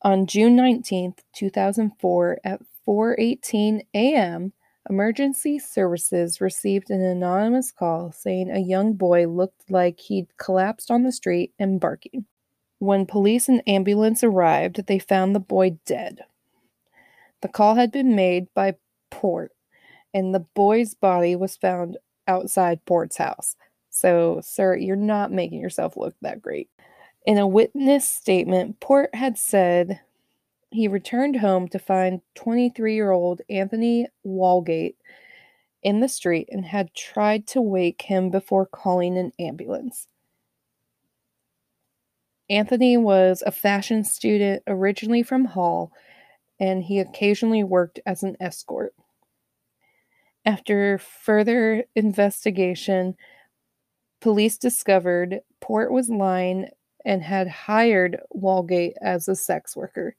On 0.01 0.25
June 0.25 0.57
19th, 0.57 1.19
2004, 1.33 2.39
at 2.43 2.61
4:18 2.85 3.85
a.m., 3.93 4.51
emergency 4.89 5.57
services 5.57 6.41
received 6.41 6.89
an 6.89 7.01
anonymous 7.01 7.71
call 7.71 8.11
saying 8.11 8.51
a 8.51 8.59
young 8.59 8.93
boy 8.93 9.25
looked 9.27 9.71
like 9.71 10.01
he'd 10.01 10.35
collapsed 10.35 10.91
on 10.91 11.03
the 11.03 11.11
street 11.13 11.53
and 11.57 11.79
barking. 11.79 12.25
When 12.79 13.05
police 13.05 13.47
and 13.47 13.63
ambulance 13.65 14.25
arrived, 14.25 14.87
they 14.87 14.99
found 14.99 15.33
the 15.33 15.39
boy 15.39 15.77
dead. 15.85 16.25
The 17.39 17.47
call 17.47 17.75
had 17.75 17.93
been 17.93 18.13
made 18.13 18.53
by 18.53 18.75
Port, 19.09 19.52
and 20.13 20.33
the 20.33 20.45
boy's 20.53 20.93
body 20.93 21.35
was 21.35 21.55
found 21.55 21.97
outside 22.27 22.85
Port's 22.85 23.17
house. 23.17 23.55
So, 23.89 24.41
sir, 24.43 24.75
you're 24.75 24.95
not 24.95 25.31
making 25.31 25.59
yourself 25.59 25.97
look 25.97 26.15
that 26.21 26.41
great. 26.41 26.69
In 27.25 27.37
a 27.37 27.47
witness 27.47 28.07
statement, 28.07 28.79
Port 28.79 29.13
had 29.15 29.37
said 29.37 30.01
he 30.71 30.87
returned 30.87 31.37
home 31.37 31.67
to 31.69 31.79
find 31.79 32.21
23 32.35 32.95
year 32.95 33.11
old 33.11 33.41
Anthony 33.49 34.07
Walgate 34.25 34.95
in 35.83 35.99
the 35.99 36.09
street 36.09 36.49
and 36.51 36.65
had 36.65 36.93
tried 36.95 37.45
to 37.47 37.61
wake 37.61 38.03
him 38.03 38.29
before 38.29 38.65
calling 38.65 39.17
an 39.17 39.31
ambulance. 39.39 40.07
Anthony 42.49 42.97
was 42.97 43.43
a 43.45 43.51
fashion 43.51 44.03
student 44.03 44.63
originally 44.67 45.23
from 45.23 45.45
Hull, 45.45 45.91
and 46.59 46.83
he 46.83 46.99
occasionally 46.99 47.63
worked 47.63 47.99
as 48.05 48.23
an 48.23 48.35
escort. 48.39 48.93
After 50.45 50.97
further 50.97 51.85
investigation, 51.95 53.15
police 54.19 54.57
discovered 54.57 55.39
Port 55.61 55.91
was 55.91 56.09
lying 56.09 56.69
and 57.05 57.21
had 57.21 57.47
hired 57.47 58.19
Walgate 58.35 58.93
as 59.01 59.27
a 59.27 59.35
sex 59.35 59.75
worker. 59.75 60.15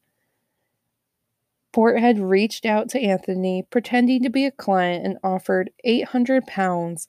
Port 1.72 1.98
had 1.98 2.18
reached 2.18 2.64
out 2.64 2.88
to 2.90 3.00
Anthony, 3.00 3.66
pretending 3.68 4.22
to 4.22 4.30
be 4.30 4.46
a 4.46 4.50
client, 4.52 5.04
and 5.04 5.18
offered 5.24 5.70
800 5.82 6.46
pounds 6.46 7.08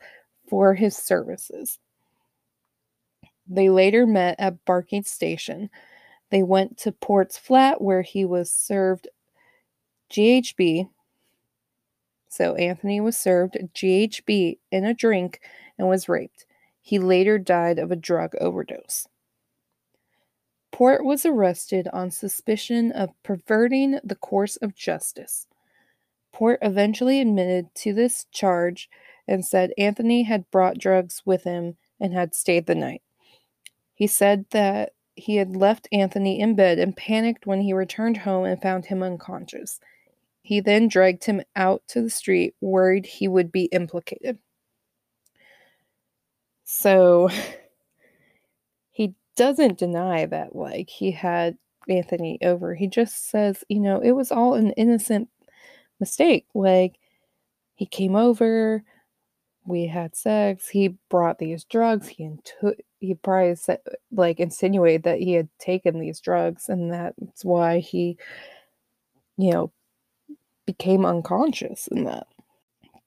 for 0.50 0.74
his 0.74 0.98
services. 0.98 1.78
They 3.48 3.70
later 3.70 4.08
met 4.08 4.40
at 4.40 4.66
Barking 4.66 5.04
Station. 5.04 5.70
They 6.32 6.42
went 6.42 6.78
to 6.80 6.92
Port's 6.92 7.38
flat 7.38 7.80
where 7.80 8.02
he 8.02 8.26
was 8.26 8.52
served 8.52 9.08
GHB, 10.10 10.90
so 12.36 12.56
Anthony 12.56 13.00
was 13.00 13.16
served 13.16 13.58
GHB 13.74 14.58
in 14.72 14.86
a 14.86 14.94
drink 14.94 15.40
and 15.78 15.88
was 15.88 16.10
raped. 16.10 16.46
He 16.82 17.00
later 17.00 17.40
died 17.40 17.80
of 17.80 17.92
a 17.92 17.96
drug 17.96 18.34
overdose. 18.42 19.08
Port 20.72 21.06
was 21.06 21.26
arrested 21.26 21.88
on 21.94 22.12
suspicion 22.12 22.92
of 22.92 23.12
perverting 23.24 24.00
the 24.04 24.16
course 24.16 24.58
of 24.58 24.76
justice. 24.76 25.48
Port 26.34 26.60
eventually 26.62 27.22
admitted 27.22 27.74
to 27.76 27.94
this 27.94 28.26
charge 28.32 28.90
and 29.26 29.46
said 29.46 29.72
Anthony 29.78 30.24
had 30.24 30.52
brought 30.52 30.78
drugs 30.78 31.22
with 31.26 31.46
him 31.46 31.78
and 32.00 32.14
had 32.14 32.36
stayed 32.36 32.66
the 32.66 32.76
night. 32.76 33.02
He 33.94 34.06
said 34.06 34.46
that 34.52 34.92
he 35.16 35.38
had 35.38 35.56
left 35.56 35.88
Anthony 35.94 36.42
in 36.42 36.56
bed 36.56 36.78
and 36.78 36.98
panicked 36.98 37.48
when 37.48 37.62
he 37.62 37.72
returned 37.72 38.18
home 38.18 38.44
and 38.44 38.62
found 38.62 38.88
him 38.88 39.02
unconscious. 39.02 39.80
He 40.46 40.60
then 40.60 40.88
dragged 40.88 41.24
him 41.26 41.42
out 41.56 41.82
to 41.88 42.04
the 42.04 42.10
street, 42.12 42.54
worried 42.62 43.08
he 43.08 43.28
would 43.28 43.52
be 43.52 43.66
implicated. 43.66 44.38
So 46.66 47.30
he 48.92 49.16
doesn't 49.36 49.80
deny 49.80 50.28
that, 50.28 50.56
like, 50.56 50.88
he 50.90 51.10
had 51.12 51.58
Anthony 51.90 52.38
over. 52.44 52.76
He 52.76 52.86
just 52.88 53.30
says, 53.30 53.64
you 53.70 53.80
know, 53.80 54.00
it 54.02 54.12
was 54.12 54.32
all 54.32 54.54
an 54.54 54.72
innocent 54.74 55.30
mistake. 56.00 56.46
Like, 56.54 57.00
he 57.74 57.88
came 57.88 58.16
over, 58.16 58.84
we 59.66 59.88
had 59.88 60.16
sex, 60.16 60.70
he 60.70 60.90
brought 61.10 61.40
these 61.40 61.64
drugs, 61.66 62.08
he 62.08 62.30
took 62.62 62.78
he 63.00 63.16
probably 63.16 63.56
said, 63.56 63.80
like 64.12 64.40
insinuated 64.40 65.04
that 65.04 65.20
he 65.20 65.34
had 65.34 65.50
taken 65.60 66.00
these 66.00 66.20
drugs 66.20 66.70
and 66.70 66.92
that's 66.94 67.44
why 67.46 67.80
he 67.80 68.18
you 69.38 69.52
know 69.52 69.72
became 70.66 71.06
unconscious 71.06 71.88
in 71.88 72.04
that. 72.06 72.28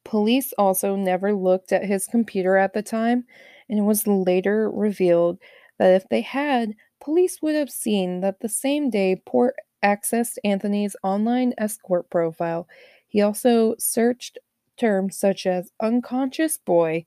Police 0.04 0.52
also 0.58 0.96
never 0.96 1.34
looked 1.34 1.72
at 1.72 1.84
his 1.84 2.06
computer 2.06 2.56
at 2.56 2.72
the 2.72 2.82
time, 2.82 3.26
and 3.68 3.78
it 3.78 3.82
was 3.82 4.06
later 4.06 4.70
revealed 4.70 5.38
that 5.78 5.94
if 5.94 6.08
they 6.08 6.22
had, 6.22 6.74
police 7.00 7.42
would 7.42 7.54
have 7.54 7.70
seen 7.70 8.20
that 8.20 8.40
the 8.40 8.48
same 8.48 8.90
day 8.90 9.16
Port 9.26 9.56
accessed 9.84 10.38
Anthony's 10.44 10.96
online 11.02 11.52
escort 11.58 12.10
profile, 12.10 12.66
he 13.06 13.20
also 13.20 13.74
searched 13.78 14.38
terms 14.76 15.16
such 15.18 15.46
as 15.46 15.72
unconscious 15.80 16.58
boy, 16.58 17.04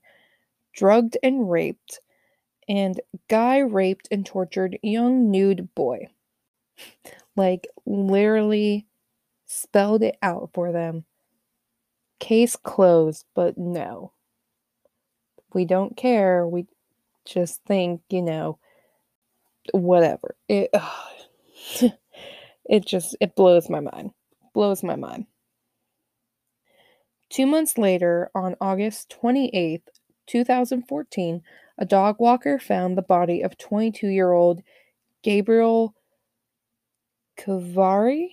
drugged 0.74 1.18
and 1.22 1.50
raped, 1.50 2.00
and 2.68 3.00
guy 3.28 3.58
raped 3.58 4.08
and 4.10 4.26
tortured 4.26 4.78
young 4.82 5.30
nude 5.30 5.74
boy. 5.74 6.08
like, 7.36 7.66
literally 7.86 8.86
spelled 9.52 10.02
it 10.02 10.16
out 10.22 10.50
for 10.54 10.72
them. 10.72 11.04
Case 12.18 12.56
closed, 12.56 13.26
but 13.34 13.58
no. 13.58 14.12
We 15.52 15.64
don't 15.64 15.96
care. 15.96 16.46
We 16.46 16.66
just 17.24 17.60
think, 17.66 18.00
you 18.08 18.22
know, 18.22 18.58
whatever. 19.72 20.36
It 20.48 20.70
it 22.64 22.86
just 22.86 23.16
it 23.20 23.36
blows 23.36 23.68
my 23.68 23.80
mind. 23.80 24.12
Blows 24.54 24.82
my 24.82 24.96
mind. 24.96 25.26
Two 27.28 27.46
months 27.46 27.78
later, 27.78 28.30
on 28.34 28.56
August 28.60 29.14
28th, 29.22 29.82
2014, 30.26 31.42
a 31.78 31.84
dog 31.86 32.16
walker 32.18 32.58
found 32.58 32.96
the 32.96 33.02
body 33.02 33.42
of 33.42 33.56
22 33.56 34.08
year 34.08 34.32
old 34.32 34.62
Gabriel 35.22 35.94
Kovari 37.38 38.28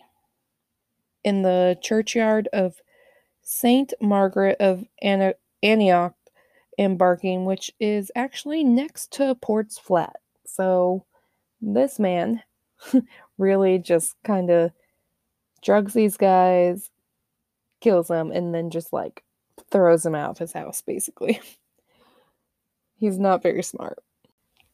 in 1.24 1.42
the 1.42 1.78
churchyard 1.82 2.48
of 2.54 2.76
Saint 3.42 3.94
Margaret 4.02 4.58
of 4.60 4.86
Antioch 5.02 6.16
in 6.78 6.98
Barking, 6.98 7.46
which 7.46 7.72
is 7.80 8.12
actually 8.16 8.64
next 8.64 9.12
to 9.14 9.36
Port's 9.36 9.78
Flat. 9.78 10.18
So 10.46 11.06
this 11.62 12.00
man 12.00 12.42
really 13.38 13.80
just 13.80 14.16
kind 14.24 14.50
of 14.50 14.72
drugs 15.62 15.94
these 15.94 16.18
guys, 16.18 16.90
kills 17.82 18.08
them, 18.08 18.32
and 18.32 18.54
then 18.54 18.70
just 18.70 18.94
like 18.94 19.24
throws 19.72 20.04
them 20.04 20.16
out 20.16 20.32
of 20.32 20.38
his 20.38 20.54
house, 20.54 20.82
basically. 20.82 21.42
He's 22.96 23.18
not 23.18 23.44
very 23.44 23.64
smart. 23.64 24.00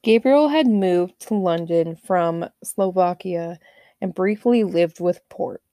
Gabriel 0.03 0.49
had 0.49 0.67
moved 0.67 1.19
to 1.21 1.33
London 1.33 1.95
from 1.95 2.45
Slovakia 2.63 3.57
and 4.01 4.13
briefly 4.13 4.63
lived 4.63 4.99
with 4.99 5.27
Port. 5.29 5.63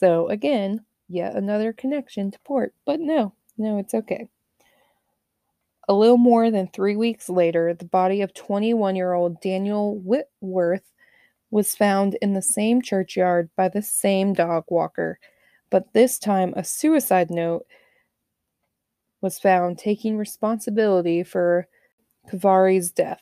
So, 0.00 0.30
again, 0.30 0.86
yet 1.10 1.34
another 1.34 1.74
connection 1.74 2.30
to 2.30 2.38
Port, 2.40 2.72
but 2.86 3.00
no, 3.00 3.34
no, 3.58 3.76
it's 3.76 3.92
okay. 3.92 4.28
A 5.88 5.92
little 5.92 6.16
more 6.16 6.50
than 6.50 6.68
three 6.68 6.96
weeks 6.96 7.28
later, 7.28 7.74
the 7.74 7.84
body 7.84 8.22
of 8.22 8.32
21 8.32 8.96
year 8.96 9.12
old 9.12 9.42
Daniel 9.42 9.98
Whitworth 9.98 10.90
was 11.50 11.76
found 11.76 12.16
in 12.22 12.32
the 12.32 12.40
same 12.40 12.80
churchyard 12.80 13.50
by 13.56 13.68
the 13.68 13.82
same 13.82 14.32
dog 14.32 14.64
walker, 14.70 15.18
but 15.68 15.92
this 15.92 16.18
time 16.18 16.54
a 16.56 16.64
suicide 16.64 17.30
note 17.30 17.66
was 19.20 19.38
found 19.38 19.76
taking 19.78 20.16
responsibility 20.16 21.22
for 21.22 21.68
Kovari's 22.30 22.90
death. 22.90 23.20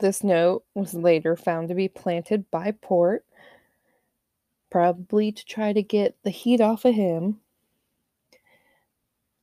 This 0.00 0.24
note 0.24 0.64
was 0.74 0.94
later 0.94 1.36
found 1.36 1.68
to 1.68 1.74
be 1.74 1.88
planted 1.88 2.50
by 2.50 2.70
Port, 2.70 3.26
probably 4.70 5.32
to 5.32 5.44
try 5.44 5.72
to 5.72 5.82
get 5.82 6.16
the 6.22 6.30
heat 6.30 6.60
off 6.60 6.84
of 6.84 6.94
him. 6.94 7.40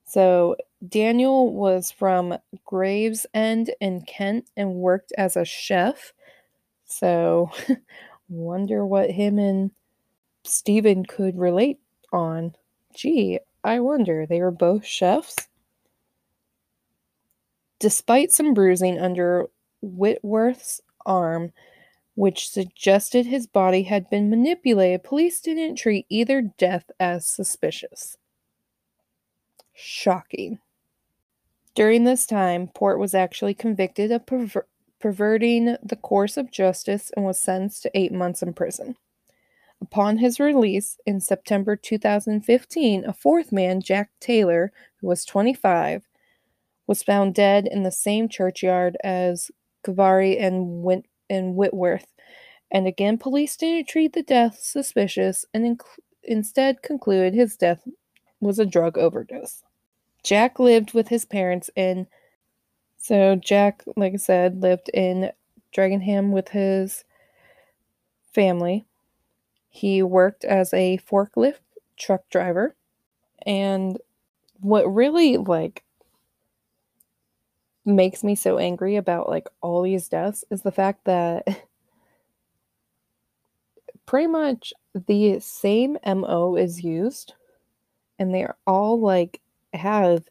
So, 0.05 0.55
Daniel 0.87 1.51
was 1.53 1.91
from 1.91 2.37
Gravesend 2.65 3.71
in 3.81 4.01
Kent 4.01 4.49
and 4.55 4.75
worked 4.75 5.11
as 5.17 5.35
a 5.35 5.45
chef 5.45 6.13
so, 6.85 7.51
wonder 8.29 8.85
what 8.85 9.11
him 9.11 9.39
and 9.39 9.71
Stephen 10.43 11.05
could 11.05 11.37
relate 11.37 11.79
on. 12.13 12.55
Gee, 12.93 13.39
I 13.63 13.79
wonder. 13.79 14.25
They 14.25 14.41
were 14.41 14.51
both 14.51 14.85
chefs. 14.85 15.35
Despite 17.79 18.31
some 18.31 18.53
bruising 18.53 18.99
under 18.99 19.47
Whitworth's 19.81 20.79
arm, 21.05 21.51
which 22.15 22.49
suggested 22.49 23.25
his 23.25 23.45
body 23.45 23.83
had 23.83 24.09
been 24.09 24.29
manipulated, 24.29 25.03
police 25.03 25.41
didn't 25.41 25.75
treat 25.75 26.05
either 26.09 26.41
death 26.41 26.89
as 26.99 27.27
suspicious. 27.27 28.17
Shocking. 29.73 30.59
During 31.75 32.05
this 32.05 32.25
time, 32.25 32.69
Port 32.69 32.99
was 32.99 33.13
actually 33.13 33.53
convicted 33.53 34.11
of 34.11 34.25
perver- 34.25 34.63
perverting 34.99 35.75
the 35.83 35.97
course 35.97 36.37
of 36.37 36.51
justice 36.51 37.11
and 37.15 37.25
was 37.25 37.37
sentenced 37.37 37.83
to 37.83 37.91
eight 37.93 38.13
months 38.13 38.41
in 38.41 38.53
prison. 38.53 38.95
Upon 39.81 40.19
his 40.19 40.39
release 40.39 40.97
in 41.05 41.19
September 41.19 41.75
2015, 41.75 43.03
a 43.03 43.13
fourth 43.13 43.51
man, 43.51 43.81
Jack 43.81 44.09
Taylor, 44.21 44.71
who 45.01 45.07
was 45.07 45.25
25, 45.25 46.07
was 46.87 47.03
found 47.03 47.35
dead 47.35 47.67
in 47.67 47.83
the 47.83 47.91
same 47.91 48.29
churchyard 48.29 48.95
as 49.03 49.51
Kovari 49.85 50.41
and, 50.41 50.81
Wint- 50.81 51.07
and 51.29 51.55
Whitworth. 51.55 52.07
And 52.71 52.87
again, 52.87 53.17
police 53.17 53.55
didn't 53.55 53.87
treat 53.87 54.13
the 54.13 54.23
death 54.23 54.59
suspicious 54.61 55.45
and 55.53 55.77
inc- 55.77 55.99
instead 56.23 56.81
concluded 56.81 57.33
his 57.33 57.55
death 57.55 57.87
was 58.39 58.59
a 58.59 58.65
drug 58.65 58.97
overdose. 58.97 59.63
Jack 60.23 60.59
lived 60.59 60.93
with 60.93 61.07
his 61.09 61.25
parents 61.25 61.69
in 61.75 62.07
so 62.97 63.35
Jack, 63.35 63.83
like 63.95 64.13
I 64.13 64.17
said, 64.17 64.63
lived 64.63 64.89
in 64.91 65.31
Dragonham 65.77 66.31
with 66.31 66.49
his 66.49 67.03
family. 68.33 68.83
He 69.69 70.01
worked 70.01 70.43
as 70.43 70.73
a 70.73 70.97
forklift 70.97 71.59
truck 71.97 72.27
driver. 72.31 72.75
And 73.45 73.99
what 74.59 74.91
really 74.91 75.37
like 75.37 75.83
makes 77.85 78.23
me 78.23 78.35
so 78.35 78.57
angry 78.57 78.95
about 78.95 79.29
like 79.29 79.47
all 79.61 79.81
these 79.81 80.09
deaths 80.09 80.43
is 80.49 80.61
the 80.61 80.71
fact 80.71 81.05
that 81.05 81.47
pretty 84.05 84.27
much 84.27 84.73
the 85.07 85.39
same 85.39 85.97
MO 86.05 86.55
is 86.55 86.83
used 86.83 87.33
and 88.19 88.33
they're 88.33 88.55
all 88.65 88.99
like 88.99 89.41
have 89.73 90.23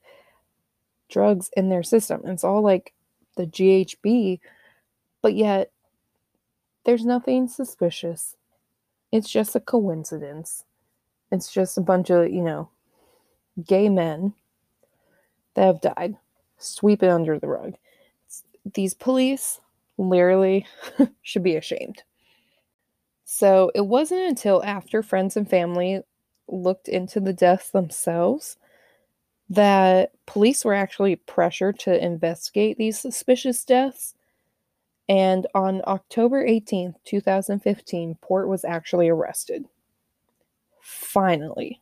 drugs 1.08 1.50
in 1.56 1.68
their 1.68 1.82
system. 1.82 2.22
It's 2.24 2.44
all 2.44 2.62
like 2.62 2.92
the 3.36 3.46
GHB, 3.46 4.40
but 5.22 5.34
yet 5.34 5.70
there's 6.84 7.04
nothing 7.04 7.48
suspicious. 7.48 8.36
It's 9.12 9.30
just 9.30 9.54
a 9.54 9.60
coincidence. 9.60 10.64
It's 11.30 11.52
just 11.52 11.78
a 11.78 11.82
bunch 11.82 12.10
of, 12.10 12.32
you 12.32 12.42
know, 12.42 12.68
gay 13.64 13.88
men 13.88 14.34
that 15.54 15.66
have 15.66 15.80
died. 15.80 16.16
Sweep 16.64 17.02
it 17.02 17.10
under 17.10 17.38
the 17.38 17.48
rug. 17.48 17.74
These 18.74 18.94
police 18.94 19.60
literally 19.98 20.66
should 21.22 21.42
be 21.42 21.56
ashamed. 21.56 22.02
So 23.24 23.70
it 23.74 23.86
wasn't 23.86 24.22
until 24.22 24.64
after 24.64 25.02
friends 25.02 25.36
and 25.36 25.48
family 25.48 26.02
looked 26.48 26.88
into 26.88 27.20
the 27.20 27.32
deaths 27.32 27.70
themselves 27.70 28.56
that 29.50 30.12
police 30.26 30.64
were 30.64 30.74
actually 30.74 31.16
pressured 31.16 31.78
to 31.78 32.04
investigate 32.04 32.78
these 32.78 32.98
suspicious 32.98 33.64
deaths. 33.64 34.14
And 35.08 35.46
on 35.54 35.82
October 35.86 36.46
18th, 36.46 36.94
2015, 37.04 38.16
Port 38.22 38.48
was 38.48 38.64
actually 38.64 39.08
arrested. 39.08 39.66
Finally. 40.80 41.80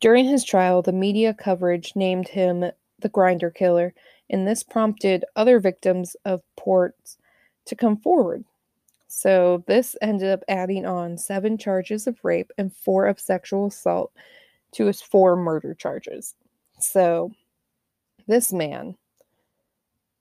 During 0.00 0.26
his 0.26 0.44
trial, 0.44 0.82
the 0.82 0.92
media 0.92 1.34
coverage 1.34 1.94
named 1.94 2.28
him 2.28 2.70
the 3.00 3.10
Grindr 3.10 3.54
Killer, 3.54 3.94
and 4.28 4.46
this 4.46 4.62
prompted 4.62 5.24
other 5.36 5.60
victims 5.60 6.16
of 6.24 6.42
Port's 6.56 7.18
to 7.66 7.74
come 7.74 7.96
forward. 7.96 8.44
So, 9.08 9.64
this 9.66 9.96
ended 10.00 10.30
up 10.30 10.44
adding 10.48 10.86
on 10.86 11.18
seven 11.18 11.58
charges 11.58 12.06
of 12.06 12.18
rape 12.22 12.52
and 12.56 12.74
four 12.74 13.06
of 13.06 13.18
sexual 13.18 13.66
assault 13.66 14.12
to 14.72 14.86
his 14.86 15.02
four 15.02 15.36
murder 15.36 15.74
charges. 15.74 16.34
So 16.78 17.32
this 18.26 18.52
man 18.52 18.96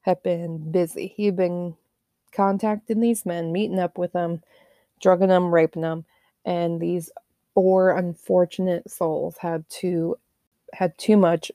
had 0.02 0.22
been 0.24 0.72
busy. 0.72 1.14
He'd 1.16 1.36
been 1.36 1.76
contacting 2.32 3.00
these 3.00 3.26
men, 3.26 3.52
meeting 3.52 3.80
up 3.80 3.98
with 3.98 4.14
them, 4.14 4.42
drugging 5.02 5.30
them, 5.30 5.54
raping 5.54 5.82
them, 5.82 6.06
and 6.46 6.80
these 6.80 7.12
four 7.54 7.92
unfortunate 7.92 8.90
souls 8.90 9.36
had 9.40 9.68
to 9.70 10.18
had 10.74 10.98
too 10.98 11.18
much 11.18 11.52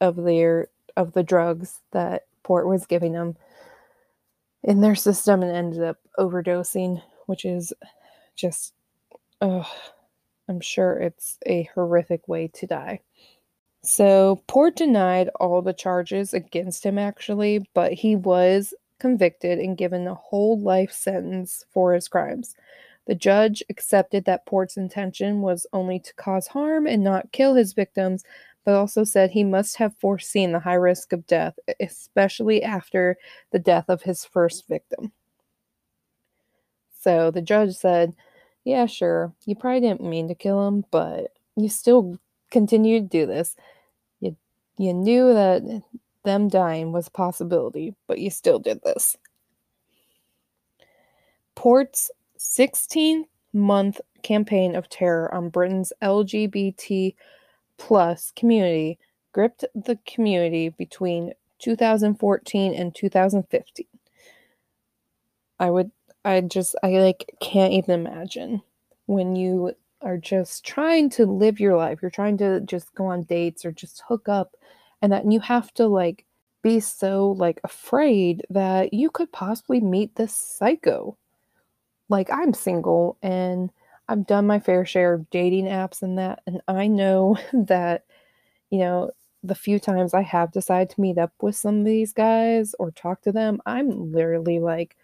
of 0.00 0.16
their 0.16 0.68
of 0.96 1.12
the 1.12 1.22
drugs 1.22 1.80
that 1.92 2.24
Port 2.42 2.66
was 2.66 2.86
giving 2.86 3.12
them 3.12 3.36
in 4.62 4.80
their 4.80 4.94
system 4.94 5.42
and 5.42 5.52
ended 5.52 5.82
up 5.82 5.98
overdosing, 6.18 7.02
which 7.26 7.44
is 7.44 7.72
just 8.36 8.74
ugh, 9.40 9.66
I'm 10.48 10.60
sure 10.60 10.98
it's 10.98 11.38
a 11.46 11.68
horrific 11.74 12.26
way 12.28 12.48
to 12.54 12.66
die. 12.66 13.00
So, 13.82 14.42
Port 14.46 14.76
denied 14.76 15.30
all 15.40 15.62
the 15.62 15.72
charges 15.72 16.34
against 16.34 16.84
him, 16.84 16.98
actually, 16.98 17.66
but 17.72 17.94
he 17.94 18.14
was 18.14 18.74
convicted 18.98 19.58
and 19.58 19.76
given 19.76 20.06
a 20.06 20.14
whole 20.14 20.60
life 20.60 20.92
sentence 20.92 21.64
for 21.70 21.94
his 21.94 22.06
crimes. 22.06 22.54
The 23.06 23.14
judge 23.14 23.62
accepted 23.70 24.26
that 24.26 24.44
Port's 24.44 24.76
intention 24.76 25.40
was 25.40 25.66
only 25.72 25.98
to 26.00 26.14
cause 26.14 26.48
harm 26.48 26.86
and 26.86 27.02
not 27.02 27.32
kill 27.32 27.54
his 27.54 27.72
victims, 27.72 28.22
but 28.64 28.74
also 28.74 29.04
said 29.04 29.30
he 29.30 29.44
must 29.44 29.76
have 29.76 29.96
foreseen 29.96 30.52
the 30.52 30.60
high 30.60 30.74
risk 30.74 31.12
of 31.12 31.26
death, 31.26 31.58
especially 31.80 32.62
after 32.62 33.16
the 33.50 33.58
death 33.58 33.88
of 33.88 34.02
his 34.02 34.24
first 34.24 34.68
victim. 34.68 35.12
So 37.00 37.30
the 37.30 37.42
judge 37.42 37.74
said 37.74 38.14
yeah, 38.64 38.86
sure, 38.86 39.32
you 39.46 39.54
probably 39.54 39.80
didn't 39.80 40.02
mean 40.02 40.28
to 40.28 40.34
kill 40.34 40.66
him, 40.66 40.84
but 40.90 41.32
you 41.56 41.68
still 41.68 42.18
continued 42.50 43.10
to 43.10 43.18
do 43.18 43.26
this. 43.26 43.56
You 44.20 44.36
you 44.78 44.92
knew 44.92 45.32
that 45.32 45.82
them 46.24 46.48
dying 46.48 46.92
was 46.92 47.08
a 47.08 47.12
possibility, 47.12 47.94
but 48.06 48.18
you 48.18 48.30
still 48.30 48.58
did 48.58 48.82
this. 48.82 49.16
Port's 51.54 52.10
16th 52.38 53.24
month 53.52 54.00
campaign 54.22 54.76
of 54.76 54.88
terror 54.88 55.34
on 55.34 55.48
Britain's 55.48 55.92
LGBT 56.02 57.14
plus 57.80 58.30
community 58.36 58.98
gripped 59.32 59.64
the 59.74 59.98
community 60.06 60.68
between 60.68 61.32
2014 61.58 62.74
and 62.74 62.94
2015. 62.94 63.86
I 65.58 65.70
would 65.70 65.90
I 66.24 66.40
just 66.42 66.76
I 66.82 66.88
like 66.98 67.34
can't 67.40 67.72
even 67.72 68.06
imagine 68.06 68.62
when 69.06 69.34
you 69.34 69.74
are 70.02 70.18
just 70.18 70.64
trying 70.64 71.10
to 71.10 71.26
live 71.26 71.58
your 71.58 71.76
life. 71.76 72.00
You're 72.00 72.10
trying 72.10 72.36
to 72.38 72.60
just 72.60 72.94
go 72.94 73.06
on 73.06 73.22
dates 73.22 73.64
or 73.64 73.72
just 73.72 74.02
hook 74.06 74.28
up 74.28 74.56
and 75.02 75.10
that 75.12 75.30
you 75.30 75.40
have 75.40 75.72
to 75.74 75.86
like 75.86 76.26
be 76.62 76.80
so 76.80 77.32
like 77.38 77.60
afraid 77.64 78.44
that 78.50 78.92
you 78.92 79.10
could 79.10 79.32
possibly 79.32 79.80
meet 79.80 80.14
this 80.16 80.34
psycho. 80.34 81.16
Like 82.10 82.30
I'm 82.30 82.52
single 82.52 83.16
and 83.22 83.70
I've 84.10 84.26
done 84.26 84.46
my 84.46 84.58
fair 84.58 84.84
share 84.84 85.14
of 85.14 85.30
dating 85.30 85.66
apps 85.66 86.02
and 86.02 86.18
that 86.18 86.42
and 86.44 86.60
I 86.66 86.88
know 86.88 87.38
that 87.52 88.04
you 88.70 88.78
know 88.80 89.12
the 89.42 89.54
few 89.54 89.78
times 89.78 90.12
I 90.14 90.22
have 90.22 90.52
decided 90.52 90.90
to 90.90 91.00
meet 91.00 91.16
up 91.16 91.32
with 91.40 91.56
some 91.56 91.80
of 91.80 91.84
these 91.86 92.12
guys 92.12 92.74
or 92.78 92.90
talk 92.90 93.22
to 93.22 93.32
them, 93.32 93.62
I'm 93.64 94.12
literally 94.12 94.58
like 94.58 94.96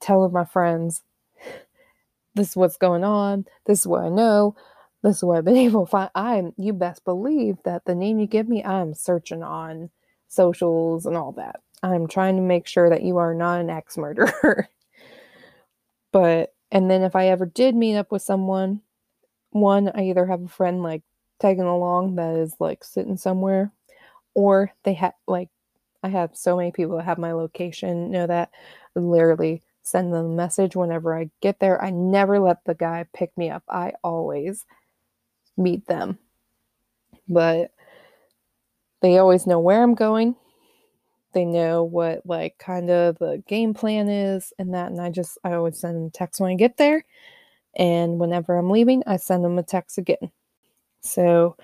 telling 0.00 0.32
my 0.32 0.46
friends, 0.46 1.02
this 2.34 2.50
is 2.50 2.56
what's 2.56 2.78
going 2.78 3.04
on, 3.04 3.44
this 3.66 3.80
is 3.80 3.86
what 3.86 4.04
I 4.04 4.08
know, 4.08 4.56
this 5.02 5.16
is 5.18 5.24
what 5.24 5.38
I've 5.38 5.44
been 5.44 5.56
able 5.68 5.84
to 5.86 5.90
find. 5.90 6.10
I'm 6.14 6.52
you 6.56 6.72
best 6.72 7.04
believe 7.04 7.56
that 7.64 7.84
the 7.84 7.94
name 7.94 8.20
you 8.20 8.26
give 8.26 8.48
me, 8.48 8.64
I'm 8.64 8.94
searching 8.94 9.42
on 9.42 9.90
socials 10.28 11.06
and 11.06 11.16
all 11.16 11.32
that. 11.32 11.60
I'm 11.82 12.06
trying 12.06 12.36
to 12.36 12.42
make 12.42 12.66
sure 12.66 12.88
that 12.88 13.02
you 13.02 13.18
are 13.18 13.34
not 13.34 13.60
an 13.60 13.68
ex 13.70 13.98
murderer. 13.98 14.68
but 16.12 16.54
and 16.70 16.90
then 16.90 17.02
if 17.02 17.16
I 17.16 17.28
ever 17.28 17.46
did 17.46 17.74
meet 17.76 17.96
up 17.96 18.12
with 18.12 18.22
someone, 18.22 18.82
one, 19.50 19.90
I 19.94 20.04
either 20.10 20.26
have 20.26 20.42
a 20.44 20.48
friend 20.48 20.82
like 20.82 21.02
tagging 21.40 21.64
along 21.64 22.16
that 22.16 22.36
is 22.36 22.56
like 22.60 22.84
sitting 22.84 23.16
somewhere, 23.16 23.72
or 24.34 24.72
they 24.84 24.94
have 24.94 25.14
like 25.28 25.50
I 26.02 26.08
have 26.10 26.36
so 26.36 26.56
many 26.56 26.72
people 26.72 26.96
that 26.98 27.04
have 27.06 27.18
my 27.18 27.32
location 27.32 28.10
know 28.12 28.26
that 28.26 28.50
literally 28.96 29.62
send 29.82 30.12
them 30.14 30.26
a 30.26 30.30
message 30.30 30.76
whenever 30.76 31.18
I 31.18 31.30
get 31.42 31.60
there. 31.60 31.82
I 31.82 31.90
never 31.90 32.40
let 32.40 32.64
the 32.64 32.74
guy 32.74 33.06
pick 33.14 33.36
me 33.38 33.50
up. 33.50 33.64
I 33.68 33.94
always 34.04 34.66
meet 35.58 35.86
them. 35.86 36.18
But 37.28 37.70
they 39.00 39.18
always 39.18 39.46
know 39.46 39.58
where 39.60 39.82
I'm 39.82 39.94
going. 39.94 40.36
They 41.32 41.44
know 41.44 41.84
what 41.84 42.24
like 42.26 42.58
kind 42.58 42.90
of 42.90 43.18
the 43.18 43.42
game 43.46 43.74
plan 43.74 44.08
is 44.08 44.52
and 44.58 44.74
that 44.74 44.90
and 44.90 45.00
I 45.00 45.10
just 45.10 45.38
I 45.44 45.52
always 45.54 45.78
send 45.78 45.96
them 45.96 46.06
a 46.06 46.10
text 46.10 46.40
when 46.40 46.50
I 46.52 46.54
get 46.54 46.76
there. 46.76 47.04
And 47.76 48.18
whenever 48.18 48.56
I'm 48.56 48.70
leaving, 48.70 49.02
I 49.06 49.16
send 49.18 49.44
them 49.44 49.58
a 49.58 49.62
text 49.62 49.98
again. 49.98 50.32
So 51.02 51.56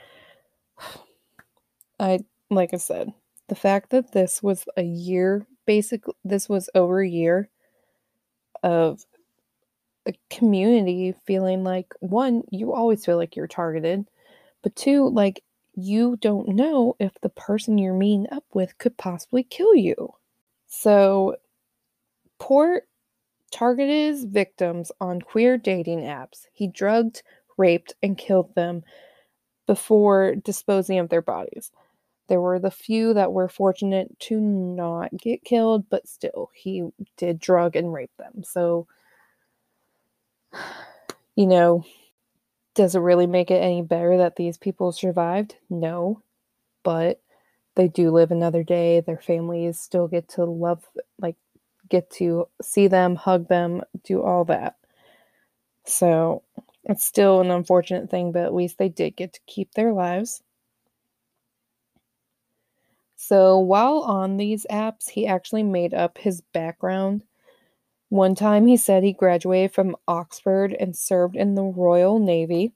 I 2.01 2.21
like 2.51 2.75
I 2.75 2.79
said, 2.79 3.13
the 3.49 3.55
fact 3.55 3.91
that 3.91 4.13
this 4.13 4.43
was 4.43 4.65
a 4.77 4.83
year 4.83 5.47
basically 5.67 6.15
this 6.25 6.49
was 6.49 6.71
over 6.75 7.01
a 7.01 7.09
year 7.09 7.49
of 8.63 9.05
a 10.07 10.15
community 10.31 11.15
feeling 11.27 11.65
like 11.65 11.95
one, 12.01 12.43
you 12.51 12.73
always 12.75 13.05
feel 13.05 13.17
like 13.17 13.37
you're 13.37 13.47
targeted, 13.47 14.07
but 14.63 14.77
two, 14.77 15.09
like 15.11 15.44
you 15.75 16.17
don't 16.21 16.49
know 16.49 16.97
if 16.99 17.13
the 17.21 17.29
person 17.29 17.79
you're 17.79 17.95
meeting 17.95 18.27
up 18.33 18.45
with 18.53 18.79
could 18.79 18.97
possibly 18.97 19.43
kill 19.43 19.75
you. 19.75 20.11
So, 20.67 21.37
Port 22.39 22.89
targeted 23.51 24.15
his 24.15 24.25
victims 24.25 24.91
on 25.01 25.21
queer 25.21 25.57
dating 25.57 26.01
apps. 26.01 26.47
He 26.53 26.67
drugged, 26.69 27.23
raped, 27.57 27.95
and 28.03 28.19
killed 28.19 28.55
them 28.55 28.83
before 29.67 30.35
disposing 30.37 30.99
of 30.99 31.09
their 31.09 31.23
bodies. 31.23 31.71
There 32.29 32.41
were 32.41 32.59
the 32.59 32.71
few 32.71 33.15
that 33.15 33.33
were 33.33 33.49
fortunate 33.49 34.19
to 34.21 34.41
not 34.41 35.17
get 35.17 35.45
killed, 35.45 35.89
but 35.91 36.09
still, 36.09 36.51
he 36.55 36.85
did 37.17 37.39
drug 37.39 37.77
and 37.77 37.93
rape 37.93 38.17
them. 38.19 38.43
So, 38.45 38.87
you 41.37 41.47
know, 41.47 41.85
does 42.75 42.95
it 42.95 43.01
really 43.01 43.27
make 43.27 43.51
it 43.51 43.63
any 43.63 43.83
better 43.83 44.19
that 44.19 44.37
these 44.37 44.59
people 44.59 44.93
survived? 44.93 45.57
No. 45.71 46.23
But 46.83 47.21
they 47.77 47.89
do 47.89 48.11
live 48.11 48.31
another 48.31 48.63
day. 48.63 49.01
Their 49.01 49.19
families 49.19 49.81
still 49.81 50.09
get 50.09 50.29
to 50.31 50.45
love, 50.45 50.85
like, 51.19 51.37
get 51.89 52.11
to 52.13 52.49
see 52.63 52.87
them, 52.89 53.17
hug 53.17 53.49
them, 53.49 53.83
do 54.05 54.23
all 54.23 54.45
that. 54.47 54.77
So 55.85 56.43
it's 56.85 57.05
still 57.05 57.41
an 57.41 57.51
unfortunate 57.51 58.11
thing, 58.11 58.33
but 58.33 58.45
at 58.45 58.55
least 58.55 58.79
they 58.79 58.89
did 58.89 59.17
get 59.17 59.33
to 59.35 59.41
keep 59.47 59.75
their 59.75 59.93
lives. 59.93 60.43
So 63.17 63.59
while 63.59 64.01
on 64.01 64.37
these 64.37 64.67
apps, 64.71 65.09
he 65.09 65.27
actually 65.27 65.63
made 65.63 65.95
up 65.95 66.19
his 66.19 66.43
background. 66.53 67.23
One 68.15 68.37
time 68.37 68.69
he 68.69 68.77
said 68.77 69.03
he 69.03 69.13
graduated 69.13 69.73
from 69.73 69.97
Oxford 70.07 70.73
and 70.79 70.95
served 70.95 71.35
in 71.35 71.57
the 71.57 71.65
Royal 71.65 72.21
Navy. 72.21 72.73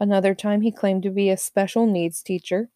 Another 0.00 0.34
time 0.34 0.62
he 0.62 0.72
claimed 0.72 1.02
to 1.02 1.10
be 1.10 1.28
a 1.28 1.36
special 1.36 1.86
needs 1.86 2.22
teacher. 2.22 2.70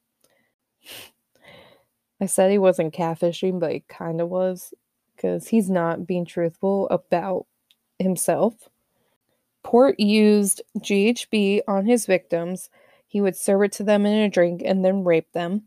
I 2.20 2.26
said 2.26 2.50
he 2.50 2.58
wasn't 2.58 2.92
catfishing, 2.92 3.58
but 3.58 3.72
he 3.72 3.84
kind 3.88 4.20
of 4.20 4.28
was 4.28 4.74
because 5.16 5.48
he's 5.48 5.70
not 5.70 6.06
being 6.06 6.26
truthful 6.26 6.86
about 6.90 7.46
himself. 7.98 8.68
Port 9.64 9.98
used 9.98 10.60
GHB 10.80 11.62
on 11.66 11.86
his 11.86 12.04
victims. 12.04 12.68
He 13.06 13.22
would 13.22 13.36
serve 13.36 13.62
it 13.62 13.72
to 13.72 13.84
them 13.84 14.04
in 14.04 14.18
a 14.18 14.28
drink 14.28 14.60
and 14.62 14.84
then 14.84 15.02
rape 15.02 15.32
them. 15.32 15.62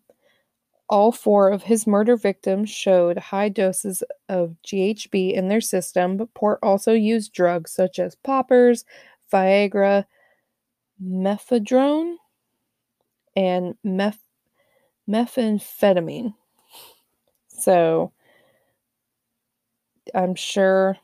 All 0.87 1.11
four 1.11 1.49
of 1.49 1.63
his 1.63 1.87
murder 1.87 2.15
victims 2.15 2.69
showed 2.69 3.17
high 3.17 3.49
doses 3.49 4.03
of 4.29 4.55
GHB 4.65 5.33
in 5.33 5.47
their 5.47 5.61
system, 5.61 6.17
but 6.17 6.33
Port 6.35 6.59
also 6.61 6.93
used 6.93 7.33
drugs 7.33 7.71
such 7.71 7.97
as 7.97 8.15
poppers, 8.15 8.85
Viagra, 9.31 10.05
mephedrone, 11.03 12.15
and 13.35 13.75
meth- 13.83 14.29
methamphetamine. 15.09 16.35
So 17.47 18.11
I'm 20.13 20.35
sure 20.35 20.97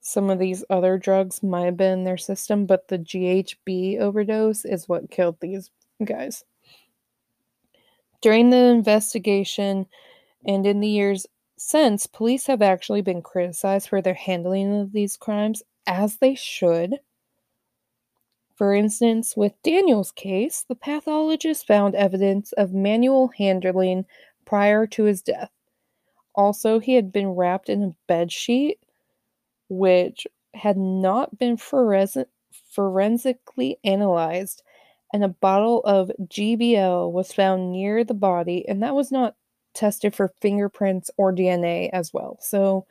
some 0.00 0.30
of 0.30 0.38
these 0.38 0.64
other 0.70 0.96
drugs 0.96 1.42
might 1.42 1.66
have 1.66 1.76
been 1.76 1.98
in 1.98 2.04
their 2.04 2.16
system, 2.16 2.66
but 2.66 2.88
the 2.88 2.98
GHB 2.98 3.98
overdose 3.98 4.64
is 4.64 4.88
what 4.88 5.10
killed 5.10 5.36
these 5.40 5.70
guys. 6.04 6.44
During 8.20 8.50
the 8.50 8.56
investigation 8.56 9.86
and 10.46 10.66
in 10.66 10.80
the 10.80 10.88
years 10.88 11.26
since, 11.58 12.06
police 12.06 12.46
have 12.46 12.62
actually 12.62 13.02
been 13.02 13.22
criticized 13.22 13.88
for 13.88 14.02
their 14.02 14.14
handling 14.14 14.80
of 14.80 14.92
these 14.92 15.16
crimes, 15.16 15.62
as 15.86 16.18
they 16.18 16.34
should. 16.34 17.00
For 18.56 18.74
instance, 18.74 19.36
with 19.36 19.54
Daniel's 19.62 20.12
case, 20.12 20.62
the 20.62 20.74
pathologist 20.74 21.66
found 21.66 21.94
evidence 21.94 22.52
of 22.52 22.74
manual 22.74 23.28
handling 23.28 24.04
prior 24.44 24.86
to 24.88 25.04
his 25.04 25.22
death. 25.22 25.50
Also, 26.34 26.78
he 26.78 26.94
had 26.94 27.12
been 27.12 27.30
wrapped 27.30 27.68
in 27.68 27.82
a 27.82 27.96
bed 28.06 28.32
sheet, 28.32 28.80
which 29.68 30.26
had 30.54 30.76
not 30.76 31.38
been 31.38 31.56
forensically 31.56 32.26
analyzed 33.84 34.62
and 35.12 35.24
a 35.24 35.28
bottle 35.28 35.80
of 35.84 36.10
GBL 36.24 37.10
was 37.10 37.32
found 37.32 37.72
near 37.72 38.04
the 38.04 38.14
body, 38.14 38.66
and 38.68 38.82
that 38.82 38.94
was 38.94 39.10
not 39.10 39.34
tested 39.74 40.14
for 40.14 40.32
fingerprints 40.40 41.10
or 41.16 41.32
DNA 41.32 41.90
as 41.92 42.12
well. 42.12 42.38
So, 42.40 42.86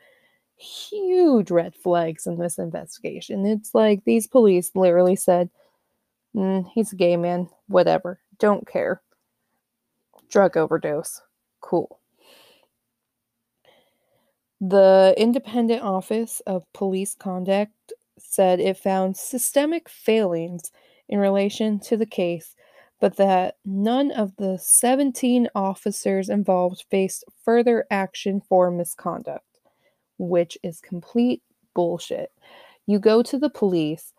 huge 0.56 1.50
red 1.50 1.74
flags 1.74 2.26
in 2.26 2.38
this 2.38 2.58
investigation. 2.58 3.46
It's 3.46 3.74
like 3.74 4.04
these 4.04 4.26
police 4.26 4.72
literally 4.74 5.16
said, 5.16 5.50
mm, 6.34 6.68
he's 6.74 6.92
a 6.92 6.96
gay 6.96 7.16
man, 7.16 7.48
whatever, 7.68 8.20
don't 8.38 8.66
care. 8.66 9.00
Drug 10.28 10.56
overdose, 10.56 11.20
cool. 11.60 12.00
The 14.60 15.14
Independent 15.16 15.82
Office 15.82 16.40
of 16.40 16.64
Police 16.72 17.14
Conduct 17.14 17.92
said 18.18 18.58
it 18.58 18.76
found 18.76 19.16
systemic 19.16 19.88
failings 19.88 20.72
in 21.08 21.18
relation 21.18 21.78
to 21.80 21.96
the 21.96 22.06
case, 22.06 22.54
but 23.00 23.16
that 23.16 23.56
none 23.64 24.10
of 24.10 24.36
the 24.36 24.58
17 24.58 25.48
officers 25.54 26.28
involved 26.28 26.84
faced 26.90 27.24
further 27.44 27.86
action 27.90 28.40
for 28.48 28.70
misconduct, 28.70 29.44
which 30.18 30.58
is 30.62 30.80
complete 30.80 31.42
bullshit. 31.74 32.32
You 32.86 32.98
go 32.98 33.22
to 33.22 33.38
the 33.38 33.50
police 33.50 34.12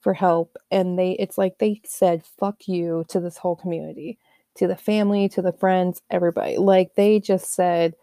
for 0.00 0.14
help 0.14 0.56
and 0.70 0.98
they 0.98 1.12
it's 1.12 1.36
like 1.36 1.58
they 1.58 1.80
said 1.84 2.22
fuck 2.38 2.68
you 2.68 3.04
to 3.08 3.20
this 3.20 3.38
whole 3.38 3.56
community, 3.56 4.18
to 4.56 4.66
the 4.66 4.76
family, 4.76 5.28
to 5.30 5.42
the 5.42 5.52
friends, 5.52 6.00
everybody. 6.10 6.56
Like 6.58 6.94
they 6.94 7.20
just 7.20 7.52
said 7.52 7.94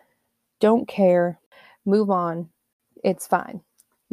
don't 0.60 0.88
care, 0.88 1.39
move 1.86 2.10
on. 2.10 2.50
It's 3.04 3.28
fine. 3.28 3.62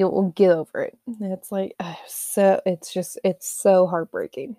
You'll 0.00 0.32
get 0.34 0.50
over 0.50 0.82
it. 0.82 0.98
It's 1.20 1.52
like 1.52 1.76
so 2.06 2.60
it's 2.64 2.92
just 2.92 3.18
it's 3.22 3.46
so 3.46 3.86
heartbreaking. 3.86 4.56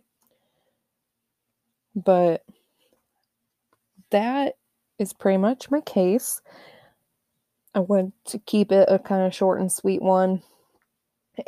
But 1.96 2.44
that 4.12 4.56
is 5.00 5.14
pretty 5.14 5.38
much 5.38 5.72
my 5.72 5.82
case. 5.82 6.42
I 7.74 7.80
want 7.80 8.14
to 8.26 8.38
keep 8.38 8.72
it 8.72 8.88
a 8.88 9.00
kind 9.00 9.26
of 9.26 9.34
short 9.34 9.60
and 9.60 9.72
sweet 9.72 10.02
one. 10.02 10.44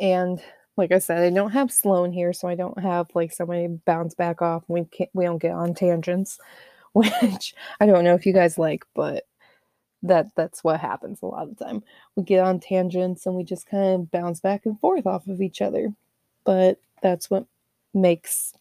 And 0.00 0.42
like 0.76 0.90
I 0.90 0.98
said, 0.98 1.22
I 1.22 1.30
don't 1.30 1.52
have 1.52 1.70
Sloan 1.70 2.12
here, 2.12 2.32
so 2.32 2.48
I 2.48 2.56
don't 2.56 2.80
have 2.80 3.06
like 3.14 3.32
somebody 3.32 3.68
bounce 3.68 4.14
back 4.14 4.42
off. 4.42 4.64
We 4.66 4.86
can't, 4.86 5.10
we 5.14 5.24
don't 5.24 5.38
get 5.38 5.52
on 5.52 5.72
tangents, 5.72 6.40
which 6.94 7.54
I 7.78 7.86
don't 7.86 8.02
know 8.02 8.14
if 8.14 8.26
you 8.26 8.32
guys 8.32 8.58
like, 8.58 8.84
but 8.92 9.24
that 10.04 10.28
that's 10.36 10.62
what 10.62 10.80
happens 10.80 11.22
a 11.22 11.26
lot 11.26 11.44
of 11.44 11.56
the 11.56 11.64
time. 11.64 11.82
We 12.14 12.22
get 12.22 12.40
on 12.40 12.60
tangents 12.60 13.26
and 13.26 13.34
we 13.34 13.42
just 13.42 13.66
kind 13.66 13.94
of 13.94 14.10
bounce 14.10 14.40
back 14.40 14.66
and 14.66 14.78
forth 14.78 15.06
off 15.06 15.26
of 15.26 15.40
each 15.40 15.62
other. 15.62 15.92
But 16.44 16.78
that's 17.02 17.30
what 17.30 17.46
makes 17.94 18.52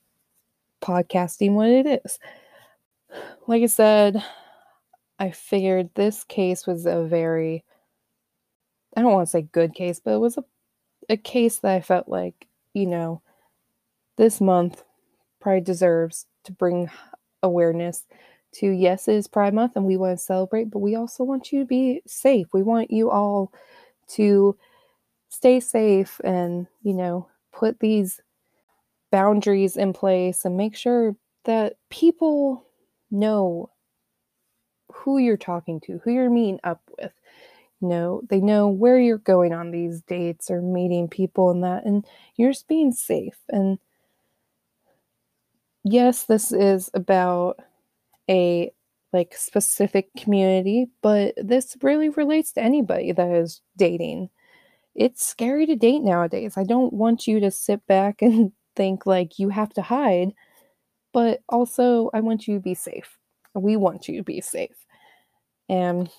podcasting 0.81 1.53
what 1.53 1.69
it 1.69 2.01
is. 2.05 2.19
Like 3.45 3.61
I 3.61 3.67
said, 3.67 4.23
I 5.19 5.31
figured 5.31 5.89
this 5.93 6.23
case 6.23 6.65
was 6.65 6.85
a 6.85 7.03
very 7.03 7.63
I 8.95 9.01
don't 9.01 9.13
want 9.13 9.27
to 9.27 9.31
say 9.31 9.41
good 9.41 9.73
case, 9.73 9.99
but 10.03 10.13
it 10.13 10.19
was 10.19 10.37
a 10.37 10.43
a 11.09 11.17
case 11.17 11.59
that 11.59 11.71
I 11.75 11.81
felt 11.81 12.07
like, 12.07 12.47
you 12.73 12.85
know, 12.85 13.21
this 14.17 14.39
month 14.39 14.83
Pride 15.41 15.65
deserves 15.65 16.25
to 16.45 16.53
bring 16.53 16.89
awareness 17.41 18.05
to 18.53 18.67
yes, 18.69 19.07
it 19.07 19.15
is 19.15 19.27
Pride 19.27 19.53
Month 19.53 19.75
and 19.75 19.85
we 19.85 19.97
want 19.97 20.17
to 20.17 20.23
celebrate, 20.23 20.71
but 20.71 20.79
we 20.79 20.95
also 20.95 21.23
want 21.23 21.51
you 21.51 21.59
to 21.59 21.65
be 21.65 22.01
safe. 22.07 22.47
We 22.53 22.63
want 22.63 22.91
you 22.91 23.09
all 23.09 23.51
to 24.09 24.57
stay 25.29 25.59
safe 25.59 26.19
and, 26.23 26.67
you 26.83 26.93
know, 26.93 27.27
put 27.51 27.79
these 27.79 28.21
boundaries 29.11 29.77
in 29.77 29.93
place 29.93 30.45
and 30.45 30.57
make 30.57 30.75
sure 30.75 31.15
that 31.45 31.75
people 31.89 32.65
know 33.11 33.69
who 34.91 35.17
you're 35.17 35.37
talking 35.37 35.79
to, 35.81 35.99
who 36.03 36.11
you're 36.11 36.29
meeting 36.29 36.59
up 36.63 36.81
with. 36.97 37.11
You 37.81 37.89
know, 37.89 38.21
they 38.29 38.39
know 38.39 38.69
where 38.69 38.97
you're 38.99 39.17
going 39.17 39.53
on 39.53 39.71
these 39.71 40.01
dates 40.01 40.49
or 40.49 40.61
meeting 40.61 41.09
people 41.09 41.49
and 41.51 41.63
that, 41.63 41.85
and 41.85 42.05
you're 42.37 42.51
just 42.51 42.67
being 42.67 42.93
safe. 42.93 43.37
And 43.49 43.77
yes, 45.83 46.23
this 46.23 46.51
is 46.51 46.89
about 46.93 47.59
a 48.29 48.71
like 49.11 49.35
specific 49.35 50.09
community, 50.17 50.87
but 51.01 51.35
this 51.37 51.77
really 51.81 52.09
relates 52.09 52.51
to 52.53 52.61
anybody 52.61 53.11
that 53.11 53.29
is 53.29 53.61
dating. 53.77 54.29
It's 54.95 55.25
scary 55.25 55.65
to 55.67 55.75
date 55.75 56.01
nowadays. 56.01 56.57
I 56.57 56.63
don't 56.63 56.93
want 56.93 57.27
you 57.27 57.39
to 57.39 57.51
sit 57.51 57.85
back 57.87 58.21
and 58.21 58.51
think 58.75 59.05
like 59.05 59.39
you 59.39 59.49
have 59.49 59.73
to 59.73 59.81
hide, 59.81 60.33
but 61.13 61.41
also 61.47 62.09
I 62.13 62.21
want 62.21 62.47
you 62.47 62.55
to 62.55 62.61
be 62.61 62.73
safe. 62.73 63.17
We 63.53 63.77
want 63.77 64.07
you 64.07 64.17
to 64.17 64.23
be 64.23 64.41
safe. 64.41 64.85
And 65.69 66.09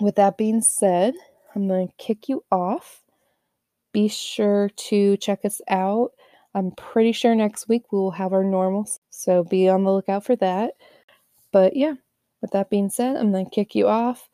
with 0.00 0.16
that 0.16 0.38
being 0.38 0.62
said, 0.62 1.14
I'm 1.54 1.68
going 1.68 1.88
to 1.88 1.94
kick 1.98 2.28
you 2.28 2.44
off. 2.50 3.02
Be 3.92 4.08
sure 4.08 4.70
to 4.70 5.16
check 5.18 5.44
us 5.44 5.60
out. 5.68 6.12
I'm 6.54 6.72
pretty 6.72 7.12
sure 7.12 7.34
next 7.34 7.68
week 7.68 7.92
we 7.92 7.98
will 7.98 8.10
have 8.12 8.32
our 8.32 8.42
normal, 8.42 8.88
so 9.10 9.44
be 9.44 9.68
on 9.68 9.84
the 9.84 9.92
lookout 9.92 10.24
for 10.24 10.34
that. 10.36 10.72
But 11.52 11.76
yeah, 11.76 11.94
with 12.40 12.52
that 12.52 12.70
being 12.70 12.90
said, 12.90 13.16
I'm 13.16 13.32
going 13.32 13.44
to 13.46 13.50
kick 13.50 13.74
you 13.74 13.88
off 13.88 14.28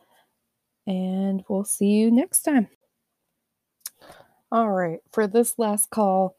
and 0.86 1.44
we'll 1.48 1.64
see 1.64 1.86
you 1.86 2.10
next 2.10 2.42
time. 2.42 2.68
All 4.52 4.70
right, 4.70 5.00
for 5.12 5.26
this 5.26 5.58
last 5.58 5.90
call, 5.90 6.36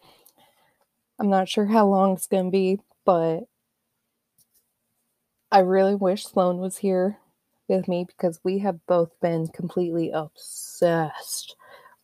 I'm 1.19 1.29
not 1.29 1.49
sure 1.49 1.65
how 1.65 1.87
long 1.87 2.13
it's 2.13 2.27
going 2.27 2.45
to 2.45 2.51
be, 2.51 2.79
but 3.05 3.41
I 5.51 5.59
really 5.59 5.95
wish 5.95 6.25
Sloan 6.25 6.57
was 6.57 6.77
here 6.77 7.17
with 7.67 7.87
me 7.87 8.05
because 8.05 8.39
we 8.43 8.59
have 8.59 8.85
both 8.87 9.19
been 9.21 9.47
completely 9.47 10.11
obsessed 10.11 11.55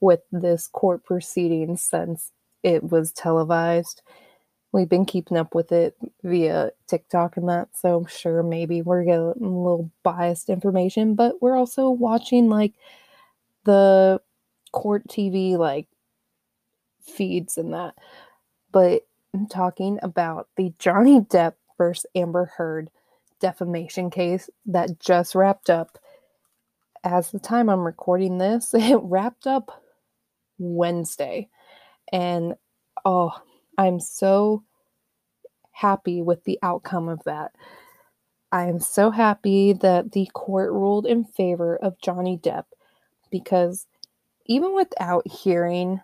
with 0.02 0.22
this 0.32 0.68
court 0.68 1.06
proceeding 1.06 1.78
since 1.78 2.32
it 2.64 2.84
was 2.84 3.12
televised 3.12 4.02
we've 4.74 4.90
been 4.90 5.06
keeping 5.06 5.38
up 5.38 5.56
with 5.56 5.72
it 5.72 5.96
via 6.24 6.72
TikTok 6.88 7.38
and 7.38 7.48
that. 7.48 7.70
So 7.78 7.96
I'm 7.96 8.08
sure 8.08 8.42
maybe 8.44 8.82
we're 8.82 9.04
getting 9.04 9.22
a 9.22 9.34
little 9.40 9.90
biased 10.02 10.50
information, 10.50 11.16
but 11.16 11.42
we're 11.42 11.56
also 11.56 11.90
watching 11.90 12.50
like 12.50 12.74
the 13.64 14.20
court 14.72 15.08
TV 15.08 15.58
like 15.58 15.88
feeds 17.02 17.58
and 17.58 17.74
that. 17.74 17.94
But 18.72 19.04
I'm 19.34 19.48
talking 19.48 20.00
about 20.02 20.50
the 20.58 20.74
Johnny 20.80 21.22
Depp 21.22 21.54
versus 21.78 22.08
Amber 22.16 22.52
Heard 22.58 22.90
defamation 23.40 24.10
case 24.10 24.50
that 24.66 25.00
just 25.00 25.36
wrapped 25.36 25.70
up. 25.70 26.00
As 27.04 27.30
the 27.32 27.40
time 27.40 27.70
I'm 27.70 27.82
recording 27.82 28.40
this, 28.40 28.74
it 28.74 29.00
wrapped 29.04 29.46
up 29.46 29.84
Wednesday. 30.58 31.50
And 32.12 32.56
oh, 33.06 33.34
I'm 33.78 34.00
so 34.00 34.64
happy 35.72 36.22
with 36.22 36.44
the 36.44 36.60
outcome 36.62 37.10
of 37.10 37.22
that. 37.26 37.52
I 38.52 38.66
am 38.68 38.80
so 38.80 39.10
happy 39.10 39.74
that 39.74 40.12
the 40.12 40.30
court 40.34 40.72
ruled 40.72 41.08
in 41.08 41.24
favor 41.24 41.76
of 41.76 42.00
Johnny 42.00 42.38
Depp 42.38 42.66
because 43.32 43.88
even 44.46 44.76
without 44.76 45.28
hearing 45.28 46.02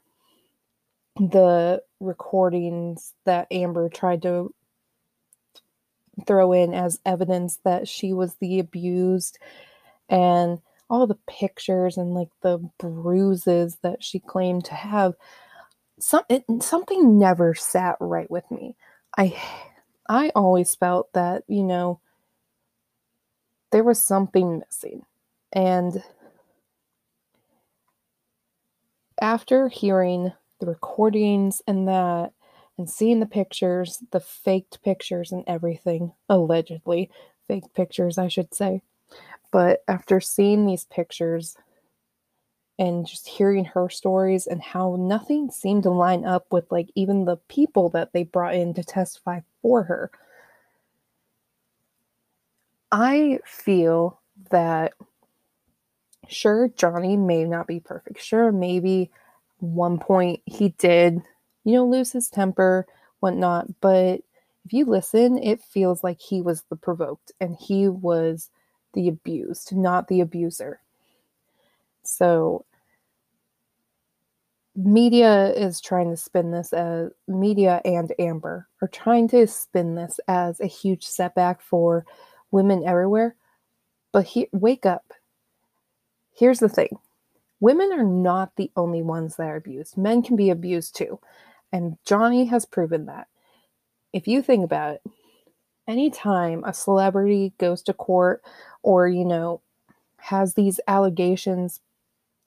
the 1.15 1.83
recordings 1.99 3.13
that 3.25 3.47
Amber 3.51 3.89
tried 3.89 4.23
to 4.23 4.53
throw 6.25 6.53
in 6.53 6.73
as 6.73 6.99
evidence 7.05 7.59
that 7.63 7.87
she 7.87 8.13
was 8.13 8.35
the 8.35 8.59
abused 8.59 9.37
and 10.09 10.59
all 10.89 11.05
the 11.05 11.19
pictures 11.27 11.97
and 11.97 12.13
like 12.13 12.29
the 12.41 12.57
bruises 12.79 13.77
that 13.83 14.03
she 14.03 14.19
claimed 14.19 14.65
to 14.65 14.73
have 14.73 15.13
some 15.99 16.23
it, 16.29 16.43
something 16.61 17.17
never 17.19 17.53
sat 17.53 17.97
right 17.99 18.29
with 18.29 18.49
me. 18.51 18.75
I 19.17 19.35
I 20.09 20.31
always 20.35 20.75
felt 20.75 21.13
that, 21.13 21.43
you 21.47 21.63
know, 21.63 22.01
there 23.71 23.83
was 23.83 24.03
something 24.03 24.59
missing. 24.59 25.05
And 25.51 26.03
after 29.21 29.67
hearing 29.69 30.33
the 30.59 30.65
recordings 30.65 31.61
and 31.67 31.87
that 31.87 32.33
and 32.77 32.89
seeing 32.89 33.19
the 33.19 33.25
pictures, 33.25 34.01
the 34.11 34.19
faked 34.19 34.81
pictures 34.83 35.31
and 35.31 35.43
everything, 35.47 36.13
allegedly 36.29 37.09
fake 37.47 37.73
pictures, 37.73 38.17
I 38.17 38.29
should 38.29 38.53
say. 38.53 38.81
But 39.51 39.83
after 39.87 40.21
seeing 40.21 40.65
these 40.65 40.85
pictures 40.85 41.55
and 42.79 43.05
just 43.05 43.27
hearing 43.27 43.65
her 43.65 43.89
stories 43.89 44.47
and 44.47 44.61
how 44.61 44.95
nothing 44.97 45.51
seemed 45.51 45.83
to 45.83 45.91
line 45.91 46.25
up 46.25 46.47
with 46.51 46.71
like 46.71 46.89
even 46.95 47.25
the 47.25 47.37
people 47.49 47.89
that 47.89 48.13
they 48.13 48.23
brought 48.23 48.55
in 48.55 48.73
to 48.73 48.83
testify 48.83 49.41
for 49.61 49.83
her. 49.83 50.09
I 52.91 53.39
feel 53.45 54.19
that 54.49 54.93
sure 56.29 56.69
Johnny 56.69 57.17
may 57.17 57.43
not 57.43 57.67
be 57.67 57.81
perfect. 57.81 58.21
Sure, 58.21 58.51
maybe 58.51 59.11
one 59.59 59.99
point 59.99 60.41
he 60.45 60.69
did, 60.69 61.21
you 61.65 61.73
know, 61.73 61.85
lose 61.85 62.13
his 62.13 62.29
temper, 62.29 62.87
whatnot, 63.19 63.67
but 63.81 64.21
if 64.65 64.73
you 64.73 64.85
listen, 64.85 65.37
it 65.37 65.61
feels 65.61 66.03
like 66.03 66.21
he 66.21 66.41
was 66.41 66.63
the 66.69 66.75
provoked 66.77 67.31
and 67.41 67.57
he 67.59 67.89
was 67.89 68.49
the 68.93 69.07
abused, 69.09 69.75
not 69.75 70.07
the 70.07 70.21
abuser. 70.21 70.79
So 72.03 72.65
media 74.85 75.51
is 75.53 75.81
trying 75.81 76.09
to 76.09 76.17
spin 76.17 76.51
this 76.51 76.71
as 76.71 77.11
media 77.27 77.81
and 77.83 78.13
Amber 78.17 78.67
are 78.81 78.87
trying 78.87 79.27
to 79.29 79.45
spin 79.45 79.95
this 79.95 80.19
as 80.27 80.59
a 80.59 80.67
huge 80.67 81.05
setback 81.05 81.61
for 81.61 82.05
women 82.51 82.83
everywhere. 82.85 83.35
But 84.11 84.25
he, 84.25 84.47
wake 84.51 84.85
up. 84.85 85.13
Here's 86.33 86.59
the 86.59 86.69
thing 86.69 86.97
women 87.59 87.91
are 87.91 88.05
not 88.05 88.55
the 88.55 88.71
only 88.75 89.01
ones 89.01 89.35
that 89.35 89.47
are 89.47 89.57
abused, 89.57 89.97
men 89.97 90.23
can 90.23 90.35
be 90.35 90.49
abused 90.49 90.95
too. 90.95 91.19
And 91.71 91.97
Johnny 92.05 92.45
has 92.45 92.65
proven 92.65 93.05
that. 93.07 93.27
If 94.13 94.27
you 94.27 94.41
think 94.41 94.63
about 94.63 94.95
it, 94.95 95.01
anytime 95.87 96.63
a 96.63 96.73
celebrity 96.73 97.53
goes 97.57 97.83
to 97.83 97.93
court 97.93 98.41
or, 98.81 99.07
you 99.07 99.25
know, 99.25 99.61
has 100.17 100.53
these 100.53 100.79
allegations, 100.87 101.81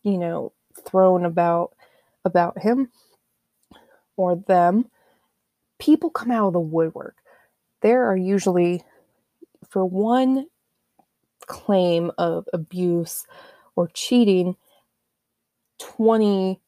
you 0.03 0.19
know, 0.19 0.53
thrown 0.85 1.25
about 1.25 1.75
about 2.25 2.59
him 2.59 2.89
or 4.17 4.37
them, 4.37 4.87
people 5.79 6.11
come 6.11 6.31
out 6.31 6.49
of 6.49 6.53
the 6.53 6.61
woodwork. 6.61 7.17
There 7.81 8.07
are 8.07 8.17
usually, 8.17 8.83
for 9.69 9.85
one 9.85 10.47
claim 11.47 12.13
of 12.19 12.47
abuse 12.53 13.27
or 13.75 13.89
cheating, 13.89 14.57
20 15.81 16.61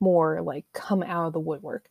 more 0.00 0.42
like 0.42 0.64
come 0.72 1.02
out 1.02 1.26
of 1.26 1.32
the 1.32 1.40
woodwork. 1.40 1.88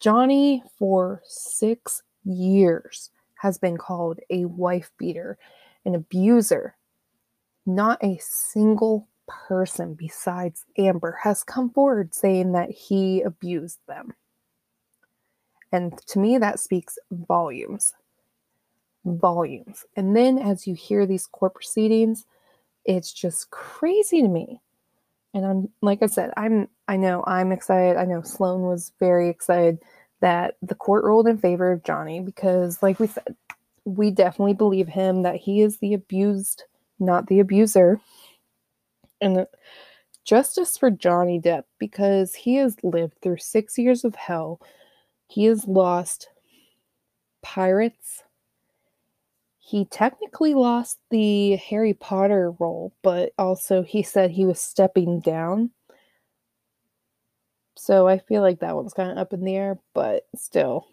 Johnny, 0.00 0.62
for 0.78 1.22
six 1.24 2.02
years, 2.24 3.10
has 3.36 3.58
been 3.58 3.76
called 3.76 4.20
a 4.30 4.44
wife 4.44 4.90
beater, 4.98 5.38
an 5.84 5.94
abuser. 5.94 6.76
Not 7.66 8.02
a 8.02 8.18
single 8.20 9.08
person 9.28 9.94
besides 9.94 10.64
Amber 10.76 11.18
has 11.22 11.42
come 11.42 11.70
forward 11.70 12.14
saying 12.14 12.52
that 12.52 12.70
he 12.70 13.22
abused 13.22 13.78
them. 13.86 14.14
And 15.72 15.96
to 16.08 16.18
me, 16.18 16.38
that 16.38 16.60
speaks 16.60 16.98
volumes. 17.10 17.92
Volumes. 19.04 19.84
And 19.96 20.16
then 20.16 20.38
as 20.38 20.66
you 20.66 20.74
hear 20.74 21.06
these 21.06 21.26
court 21.26 21.54
proceedings, 21.54 22.24
it's 22.84 23.12
just 23.12 23.50
crazy 23.50 24.22
to 24.22 24.28
me. 24.28 24.60
And 25.34 25.44
I'm 25.44 25.68
like 25.82 26.02
I 26.02 26.06
said, 26.06 26.32
I'm 26.36 26.68
I 26.88 26.96
know 26.96 27.22
I'm 27.26 27.52
excited. 27.52 27.96
I 27.96 28.06
know 28.06 28.22
Sloan 28.22 28.62
was 28.62 28.92
very 28.98 29.28
excited 29.28 29.78
that 30.20 30.56
the 30.62 30.74
court 30.74 31.04
ruled 31.04 31.28
in 31.28 31.38
favor 31.38 31.70
of 31.70 31.84
Johnny 31.84 32.20
because 32.20 32.82
like 32.82 32.98
we 32.98 33.06
said, 33.06 33.36
we 33.84 34.10
definitely 34.10 34.54
believe 34.54 34.88
him 34.88 35.22
that 35.22 35.36
he 35.36 35.62
is 35.62 35.78
the 35.78 35.94
abused, 35.94 36.64
not 36.98 37.26
the 37.26 37.40
abuser. 37.40 38.00
And 39.20 39.46
justice 40.24 40.76
for 40.76 40.90
Johnny 40.90 41.40
Depp 41.40 41.64
because 41.78 42.34
he 42.34 42.56
has 42.56 42.76
lived 42.82 43.14
through 43.20 43.38
6 43.38 43.78
years 43.78 44.04
of 44.04 44.14
hell. 44.14 44.60
He 45.26 45.44
has 45.44 45.66
lost 45.66 46.28
pirates, 47.42 48.24
he 49.58 49.84
technically 49.84 50.54
lost 50.54 50.98
the 51.10 51.56
Harry 51.56 51.92
Potter 51.92 52.52
role, 52.58 52.94
but 53.02 53.32
also 53.38 53.82
he 53.82 54.02
said 54.02 54.30
he 54.30 54.46
was 54.46 54.58
stepping 54.58 55.20
down. 55.20 55.70
So 57.76 58.08
I 58.08 58.16
feel 58.18 58.40
like 58.40 58.60
that 58.60 58.74
one's 58.74 58.94
kind 58.94 59.10
of 59.10 59.18
up 59.18 59.34
in 59.34 59.44
the 59.44 59.56
air, 59.56 59.78
but 59.92 60.26
still. 60.34 60.88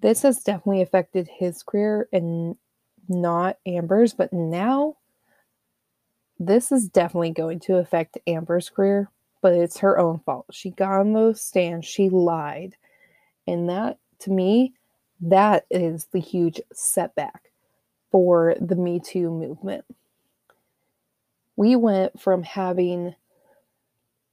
This 0.00 0.20
has 0.22 0.42
definitely 0.42 0.82
affected 0.82 1.26
his 1.26 1.62
career 1.62 2.06
and 2.12 2.54
not 3.08 3.56
Amber's, 3.64 4.12
but 4.12 4.32
now 4.32 4.98
this 6.38 6.72
is 6.72 6.88
definitely 6.88 7.32
going 7.32 7.60
to 7.60 7.76
affect 7.76 8.18
Amber's 8.26 8.70
career, 8.70 9.10
but 9.42 9.54
it's 9.54 9.78
her 9.78 9.98
own 9.98 10.20
fault. 10.20 10.46
She 10.52 10.70
got 10.70 11.00
on 11.00 11.12
those 11.12 11.40
stands, 11.40 11.86
she 11.86 12.08
lied. 12.08 12.76
And 13.46 13.68
that 13.68 13.98
to 14.20 14.30
me 14.30 14.74
that 15.20 15.66
is 15.70 16.06
the 16.12 16.20
huge 16.20 16.60
setback 16.72 17.50
for 18.10 18.54
the 18.60 18.76
Me 18.76 19.00
Too 19.00 19.30
movement. 19.30 19.84
We 21.56 21.74
went 21.74 22.20
from 22.20 22.44
having, 22.44 23.14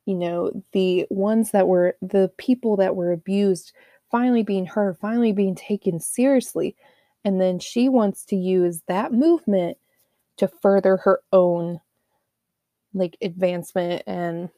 you 0.05 0.13
know, 0.15 0.51
the 0.73 1.07
ones 1.09 1.51
that 1.51 1.67
were 1.67 1.97
the 2.01 2.31
people 2.37 2.75
that 2.77 2.95
were 2.95 3.11
abused 3.11 3.73
finally 4.11 4.43
being 4.43 4.67
heard, 4.67 4.97
finally 4.99 5.31
being 5.31 5.55
taken 5.55 5.99
seriously. 5.99 6.75
And 7.23 7.41
then 7.41 7.57
she 7.57 7.89
wants 7.89 8.23
to 8.25 8.35
use 8.35 8.81
that 8.87 9.11
movement 9.11 9.77
to 10.37 10.47
further 10.47 10.97
her 10.97 11.21
own 11.33 11.79
like 12.95 13.17
advancement 13.21 14.01
and 14.08 14.49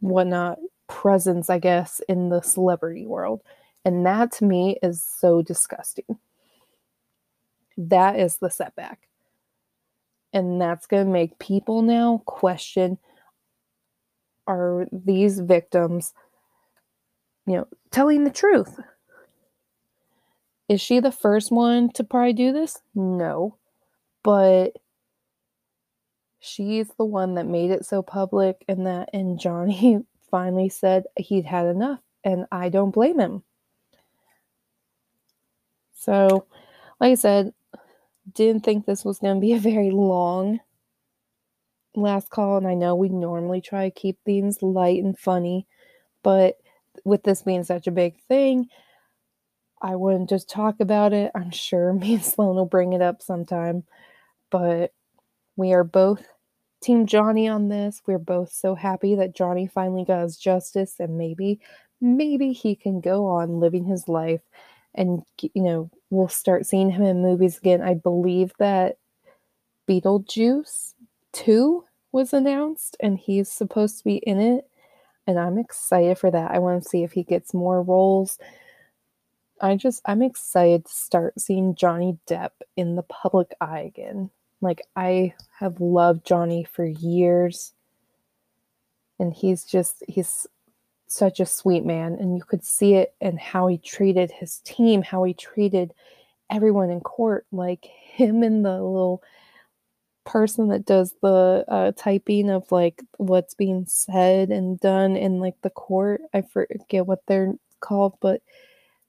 whatnot 0.00 0.58
presence, 0.88 1.48
I 1.48 1.58
guess, 1.58 2.00
in 2.08 2.28
the 2.28 2.40
celebrity 2.40 3.06
world. 3.06 3.42
And 3.84 4.04
that 4.06 4.32
to 4.32 4.44
me 4.44 4.78
is 4.82 5.04
so 5.04 5.42
disgusting. 5.42 6.18
That 7.76 8.18
is 8.18 8.38
the 8.38 8.50
setback. 8.50 9.08
And 10.32 10.60
that's 10.60 10.86
going 10.86 11.06
to 11.06 11.12
make 11.12 11.38
people 11.38 11.82
now 11.82 12.22
question 12.26 12.98
are 14.46 14.88
these 14.90 15.38
victims, 15.38 16.12
you 17.46 17.54
know, 17.54 17.68
telling 17.90 18.24
the 18.24 18.30
truth? 18.30 18.78
Is 20.68 20.80
she 20.80 21.00
the 21.00 21.12
first 21.12 21.52
one 21.52 21.90
to 21.92 22.04
probably 22.04 22.32
do 22.32 22.52
this? 22.52 22.80
No. 22.94 23.56
But 24.24 24.78
she's 26.42 26.88
the 26.98 27.04
one 27.04 27.36
that 27.36 27.46
made 27.46 27.70
it 27.70 27.86
so 27.86 28.02
public 28.02 28.64
and 28.68 28.84
that 28.84 29.08
and 29.12 29.38
Johnny 29.38 30.00
finally 30.30 30.68
said 30.68 31.04
he'd 31.16 31.44
had 31.44 31.66
enough 31.66 32.00
and 32.24 32.46
I 32.50 32.68
don't 32.68 32.90
blame 32.90 33.20
him. 33.20 33.44
So, 35.94 36.46
like 37.00 37.12
I 37.12 37.14
said, 37.14 37.54
didn't 38.34 38.64
think 38.64 38.86
this 38.86 39.04
was 39.04 39.20
going 39.20 39.36
to 39.36 39.40
be 39.40 39.52
a 39.52 39.58
very 39.58 39.90
long 39.92 40.58
last 41.94 42.28
call. 42.30 42.56
And 42.56 42.66
I 42.66 42.74
know 42.74 42.96
we 42.96 43.08
normally 43.08 43.60
try 43.60 43.88
to 43.88 43.94
keep 43.94 44.18
things 44.24 44.62
light 44.62 45.02
and 45.02 45.16
funny, 45.16 45.66
but 46.24 46.58
with 47.04 47.22
this 47.22 47.42
being 47.42 47.62
such 47.62 47.86
a 47.86 47.92
big 47.92 48.20
thing, 48.26 48.66
I 49.80 49.94
wouldn't 49.94 50.28
just 50.28 50.50
talk 50.50 50.80
about 50.80 51.12
it. 51.12 51.30
I'm 51.36 51.52
sure 51.52 51.92
me 51.92 52.14
and 52.14 52.24
Sloan 52.24 52.56
will 52.56 52.66
bring 52.66 52.94
it 52.94 53.02
up 53.02 53.22
sometime, 53.22 53.84
but 54.50 54.92
we 55.54 55.72
are 55.72 55.84
both 55.84 56.31
Team 56.82 57.06
Johnny 57.06 57.48
on 57.48 57.68
this. 57.68 58.02
We're 58.06 58.18
both 58.18 58.52
so 58.52 58.74
happy 58.74 59.14
that 59.14 59.34
Johnny 59.34 59.66
finally 59.66 60.04
got 60.04 60.22
his 60.22 60.36
justice 60.36 60.96
and 60.98 61.16
maybe, 61.16 61.60
maybe 62.00 62.52
he 62.52 62.74
can 62.74 63.00
go 63.00 63.26
on 63.26 63.60
living 63.60 63.84
his 63.84 64.08
life 64.08 64.42
and 64.94 65.22
you 65.40 65.62
know 65.62 65.90
we'll 66.10 66.28
start 66.28 66.66
seeing 66.66 66.90
him 66.90 67.02
in 67.02 67.22
movies 67.22 67.58
again. 67.58 67.80
I 67.80 67.94
believe 67.94 68.52
that 68.58 68.96
Beetlejuice 69.88 70.94
2 71.32 71.84
was 72.12 72.32
announced 72.32 72.96
and 73.00 73.18
he's 73.18 73.50
supposed 73.50 73.98
to 73.98 74.04
be 74.04 74.16
in 74.16 74.38
it 74.40 74.68
and 75.26 75.38
I'm 75.38 75.58
excited 75.58 76.18
for 76.18 76.30
that. 76.30 76.50
I 76.50 76.58
want 76.58 76.82
to 76.82 76.88
see 76.88 77.04
if 77.04 77.12
he 77.12 77.22
gets 77.22 77.54
more 77.54 77.82
roles. 77.82 78.38
I 79.60 79.76
just 79.76 80.02
I'm 80.04 80.22
excited 80.22 80.86
to 80.86 80.92
start 80.92 81.40
seeing 81.40 81.74
Johnny 81.74 82.18
Depp 82.26 82.50
in 82.76 82.96
the 82.96 83.02
public 83.04 83.54
eye 83.60 83.80
again. 83.80 84.30
Like 84.62 84.80
I 84.96 85.34
have 85.58 85.80
loved 85.80 86.24
Johnny 86.24 86.64
for 86.64 86.86
years. 86.86 87.74
And 89.18 89.34
he's 89.34 89.64
just 89.64 90.02
he's 90.08 90.46
such 91.08 91.40
a 91.40 91.46
sweet 91.46 91.84
man. 91.84 92.14
And 92.14 92.36
you 92.36 92.42
could 92.44 92.64
see 92.64 92.94
it 92.94 93.14
in 93.20 93.36
how 93.36 93.66
he 93.66 93.76
treated 93.78 94.30
his 94.30 94.58
team 94.60 95.02
how 95.02 95.24
he 95.24 95.34
treated 95.34 95.92
everyone 96.50 96.90
in 96.90 97.00
court 97.00 97.46
like 97.50 97.84
him 97.84 98.42
and 98.42 98.64
the 98.64 98.72
little 98.72 99.22
person 100.24 100.68
that 100.68 100.86
does 100.86 101.14
the 101.22 101.64
uh, 101.68 101.92
typing 101.96 102.48
of 102.50 102.70
like 102.70 103.02
what's 103.16 103.54
being 103.54 103.84
said 103.88 104.50
and 104.50 104.78
done 104.80 105.16
in 105.16 105.40
like 105.40 105.56
the 105.62 105.70
court. 105.70 106.22
I 106.32 106.42
forget 106.42 107.06
what 107.06 107.20
they're 107.26 107.54
called 107.80 108.14
but 108.20 108.40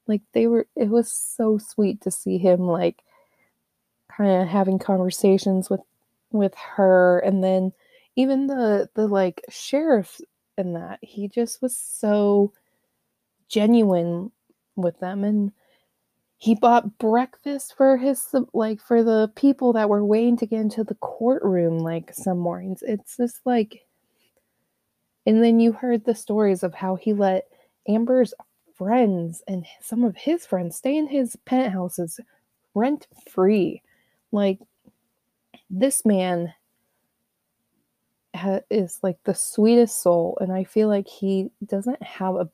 like 0.07 0.21
they 0.33 0.47
were 0.47 0.67
it 0.75 0.89
was 0.89 1.11
so 1.11 1.57
sweet 1.57 2.01
to 2.01 2.11
see 2.11 2.37
him 2.37 2.61
like 2.61 3.03
kind 4.17 4.41
of 4.41 4.47
having 4.47 4.79
conversations 4.79 5.69
with 5.69 5.81
with 6.31 6.53
her 6.55 7.19
and 7.19 7.43
then 7.43 7.71
even 8.15 8.47
the 8.47 8.89
the 8.95 9.07
like 9.07 9.41
sheriff 9.49 10.19
in 10.57 10.73
that. 10.73 10.99
He 11.01 11.27
just 11.27 11.61
was 11.61 11.75
so 11.75 12.53
genuine 13.47 14.31
with 14.75 14.99
them 14.99 15.23
and 15.23 15.51
he 16.37 16.55
bought 16.55 16.97
breakfast 16.97 17.75
for 17.77 17.97
his 17.97 18.35
like 18.53 18.81
for 18.81 19.03
the 19.03 19.31
people 19.35 19.73
that 19.73 19.89
were 19.89 20.03
waiting 20.03 20.37
to 20.37 20.45
get 20.45 20.59
into 20.59 20.83
the 20.83 20.95
courtroom 20.95 21.79
like 21.79 22.13
some 22.13 22.37
mornings. 22.37 22.83
It's 22.85 23.17
just 23.17 23.39
like 23.45 23.85
and 25.25 25.43
then 25.43 25.59
you 25.59 25.71
heard 25.71 26.03
the 26.03 26.15
stories 26.15 26.63
of 26.63 26.73
how 26.73 26.95
he 26.95 27.13
let 27.13 27.45
Amber's 27.87 28.33
friends 28.75 29.41
and 29.47 29.65
some 29.81 30.03
of 30.03 30.17
his 30.17 30.45
friends 30.45 30.75
stay 30.75 30.97
in 30.97 31.07
his 31.07 31.35
penthouses 31.45 32.19
rent 32.73 33.07
free. 33.29 33.81
Like 34.33 34.59
this 35.69 36.03
man 36.05 36.53
ha- 38.35 38.61
is 38.69 38.99
like 39.03 39.19
the 39.23 39.35
sweetest 39.35 40.01
soul, 40.01 40.37
and 40.41 40.51
I 40.51 40.63
feel 40.63 40.87
like 40.87 41.07
he 41.07 41.51
doesn't 41.65 42.01
have 42.01 42.35
a 42.35 42.49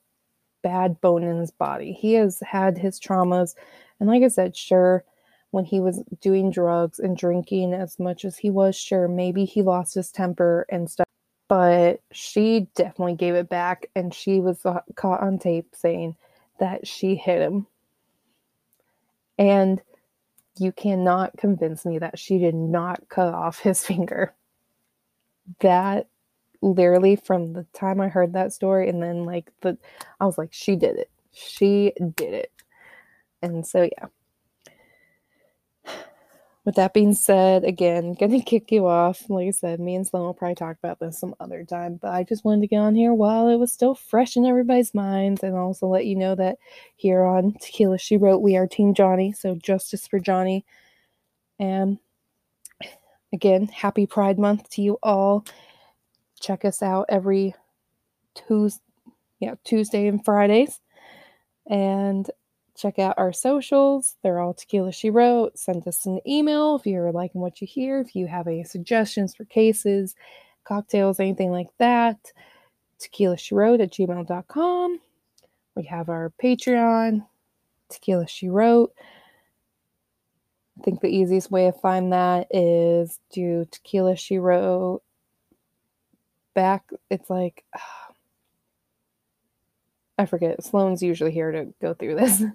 bad 0.62 1.00
bone 1.00 1.24
in 1.24 1.38
his 1.38 1.50
body. 1.50 1.92
He 1.92 2.12
has 2.14 2.40
had 2.46 2.76
his 2.76 3.00
traumas, 3.00 3.54
and 3.98 4.08
like 4.08 4.22
I 4.22 4.28
said, 4.28 4.54
sure, 4.54 5.04
when 5.52 5.64
he 5.64 5.80
was 5.80 6.02
doing 6.20 6.50
drugs 6.50 6.98
and 6.98 7.16
drinking 7.16 7.72
as 7.72 7.98
much 7.98 8.26
as 8.26 8.36
he 8.36 8.50
was, 8.50 8.76
sure, 8.76 9.08
maybe 9.08 9.46
he 9.46 9.62
lost 9.62 9.94
his 9.94 10.12
temper 10.12 10.66
and 10.68 10.88
stuff. 10.90 11.06
But 11.48 12.00
she 12.12 12.68
definitely 12.76 13.16
gave 13.16 13.34
it 13.34 13.48
back, 13.48 13.86
and 13.96 14.12
she 14.12 14.38
was 14.38 14.62
caught 14.96 15.22
on 15.22 15.38
tape 15.38 15.74
saying 15.74 16.14
that 16.58 16.86
she 16.86 17.16
hit 17.16 17.40
him. 17.40 17.66
And 19.38 19.80
you 20.60 20.72
cannot 20.72 21.36
convince 21.38 21.86
me 21.86 21.98
that 21.98 22.18
she 22.18 22.38
did 22.38 22.54
not 22.54 23.08
cut 23.08 23.32
off 23.32 23.60
his 23.60 23.84
finger 23.86 24.34
that 25.60 26.08
literally 26.62 27.16
from 27.16 27.52
the 27.54 27.66
time 27.72 28.00
I 28.00 28.08
heard 28.08 28.34
that 28.34 28.52
story 28.52 28.88
and 28.88 29.02
then 29.02 29.24
like 29.24 29.50
the 29.62 29.78
I 30.20 30.26
was 30.26 30.38
like 30.38 30.52
she 30.52 30.76
did 30.76 30.96
it. 30.96 31.10
She 31.32 31.92
did 32.16 32.34
it. 32.34 32.52
And 33.42 33.66
so 33.66 33.82
yeah. 33.82 34.06
With 36.70 36.76
that 36.76 36.94
being 36.94 37.14
said, 37.14 37.64
again, 37.64 38.14
gonna 38.14 38.40
kick 38.46 38.70
you 38.70 38.86
off. 38.86 39.28
Like 39.28 39.48
I 39.48 39.50
said, 39.50 39.80
me 39.80 39.96
and 39.96 40.06
Sloan 40.06 40.26
will 40.26 40.34
probably 40.34 40.54
talk 40.54 40.76
about 40.78 41.00
this 41.00 41.18
some 41.18 41.34
other 41.40 41.64
time, 41.64 41.98
but 42.00 42.12
I 42.12 42.22
just 42.22 42.44
wanted 42.44 42.60
to 42.60 42.68
get 42.68 42.78
on 42.78 42.94
here 42.94 43.12
while 43.12 43.48
it 43.48 43.56
was 43.56 43.72
still 43.72 43.96
fresh 43.96 44.36
in 44.36 44.46
everybody's 44.46 44.94
minds 44.94 45.42
and 45.42 45.56
also 45.56 45.88
let 45.88 46.06
you 46.06 46.14
know 46.14 46.36
that 46.36 46.58
here 46.94 47.24
on 47.24 47.54
Tequila 47.60 47.98
She 47.98 48.16
Wrote, 48.16 48.38
we 48.38 48.56
are 48.56 48.68
Team 48.68 48.94
Johnny, 48.94 49.32
so 49.32 49.56
justice 49.56 50.06
for 50.06 50.20
Johnny. 50.20 50.64
And 51.58 51.98
again, 53.32 53.66
happy 53.66 54.06
Pride 54.06 54.38
Month 54.38 54.70
to 54.70 54.82
you 54.82 54.96
all. 55.02 55.44
Check 56.38 56.64
us 56.64 56.82
out 56.84 57.06
every 57.08 57.52
Tuesday, 58.36 58.80
yeah, 59.40 59.56
Tuesday 59.64 60.06
and 60.06 60.24
Fridays. 60.24 60.80
And 61.68 62.30
check 62.80 62.98
out 62.98 63.14
our 63.18 63.32
socials. 63.32 64.16
They're 64.22 64.40
all 64.40 64.54
Tequila 64.54 64.92
She 64.92 65.10
Wrote. 65.10 65.58
Send 65.58 65.86
us 65.86 66.06
an 66.06 66.20
email 66.26 66.76
if 66.76 66.86
you're 66.86 67.12
liking 67.12 67.40
what 67.40 67.60
you 67.60 67.66
hear. 67.66 68.00
If 68.00 68.14
you 68.16 68.26
have 68.26 68.46
any 68.46 68.64
suggestions 68.64 69.34
for 69.34 69.44
cases, 69.44 70.14
cocktails, 70.64 71.20
anything 71.20 71.50
like 71.50 71.68
that, 71.78 72.18
Tequila 72.98 73.36
She 73.36 73.54
Wrote 73.54 73.80
at 73.80 73.92
gmail.com. 73.92 75.00
We 75.76 75.84
have 75.84 76.08
our 76.08 76.32
Patreon, 76.42 77.26
Tequila 77.88 78.26
She 78.26 78.48
Wrote. 78.48 78.92
I 80.78 80.82
think 80.82 81.00
the 81.00 81.08
easiest 81.08 81.50
way 81.50 81.66
to 81.66 81.72
find 81.72 82.12
that 82.12 82.46
is 82.50 83.18
do 83.32 83.66
Tequila 83.70 84.16
She 84.16 84.38
Wrote 84.38 85.02
back. 86.54 86.90
It's 87.10 87.28
like, 87.28 87.64
ah, 87.76 88.09
I 90.20 90.26
forget. 90.26 90.62
Sloan's 90.62 91.02
usually 91.02 91.32
here 91.32 91.50
to 91.50 91.72
go 91.80 91.94
through 91.94 92.16
this. 92.16 92.42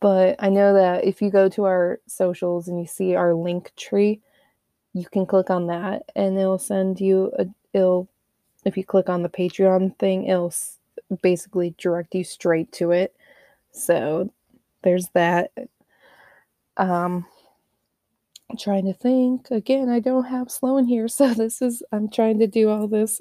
But 0.00 0.36
I 0.38 0.48
know 0.48 0.74
that 0.74 1.04
if 1.04 1.20
you 1.20 1.28
go 1.28 1.48
to 1.48 1.64
our 1.64 1.98
socials 2.06 2.68
and 2.68 2.78
you 2.78 2.86
see 2.86 3.16
our 3.16 3.34
link 3.34 3.72
tree, 3.74 4.20
you 4.94 5.06
can 5.10 5.26
click 5.26 5.50
on 5.50 5.66
that 5.66 6.04
and 6.14 6.38
it'll 6.38 6.56
send 6.56 7.00
you 7.00 7.32
a 7.36 7.46
it'll 7.72 8.08
if 8.64 8.76
you 8.76 8.84
click 8.84 9.08
on 9.08 9.24
the 9.24 9.28
Patreon 9.28 9.98
thing, 9.98 10.26
it'll 10.26 10.54
basically 11.20 11.74
direct 11.78 12.14
you 12.14 12.22
straight 12.22 12.70
to 12.74 12.92
it. 12.92 13.12
So 13.72 14.32
there's 14.82 15.08
that. 15.14 15.50
Um 16.76 17.26
trying 18.56 18.84
to 18.84 18.94
think. 18.94 19.50
Again, 19.50 19.88
I 19.88 19.98
don't 19.98 20.26
have 20.26 20.48
Sloan 20.48 20.86
here, 20.86 21.08
so 21.18 21.34
this 21.34 21.60
is 21.60 21.82
I'm 21.90 22.08
trying 22.08 22.38
to 22.38 22.46
do 22.46 22.68
all 22.68 22.86
this 22.86 23.20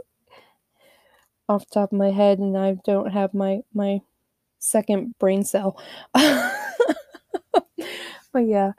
off 1.49 1.67
the 1.67 1.73
top 1.73 1.91
of 1.91 1.97
my 1.97 2.11
head 2.11 2.39
and 2.39 2.57
I 2.57 2.77
don't 2.85 3.11
have 3.11 3.33
my 3.33 3.61
my 3.73 4.01
second 4.59 5.17
brain 5.19 5.43
cell. 5.43 5.79
but 6.13 6.53
yeah. 8.35 8.73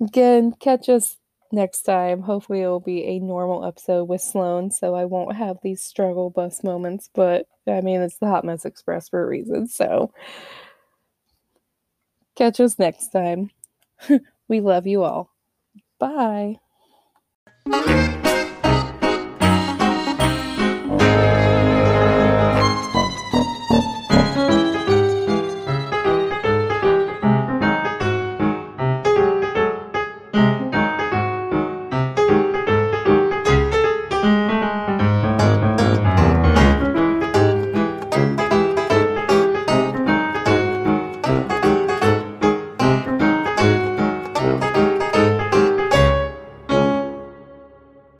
Again, 0.00 0.52
catch 0.60 0.88
us 0.88 1.16
next 1.52 1.82
time. 1.82 2.22
Hopefully 2.22 2.60
it'll 2.60 2.80
be 2.80 3.04
a 3.04 3.18
normal 3.18 3.64
episode 3.64 4.04
with 4.04 4.20
Sloan, 4.20 4.70
so 4.70 4.94
I 4.94 5.04
won't 5.04 5.36
have 5.36 5.58
these 5.62 5.82
struggle 5.82 6.30
bus 6.30 6.62
moments, 6.62 7.08
but 7.14 7.46
I 7.66 7.80
mean 7.80 8.02
it's 8.02 8.18
the 8.18 8.26
Hot 8.26 8.44
Mess 8.44 8.64
Express 8.64 9.08
for 9.08 9.22
a 9.22 9.26
reason, 9.26 9.66
so 9.66 10.12
catch 12.34 12.60
us 12.60 12.78
next 12.78 13.08
time. 13.08 13.50
we 14.48 14.60
love 14.60 14.86
you 14.86 15.02
all. 15.02 15.30
Bye. 15.98 16.58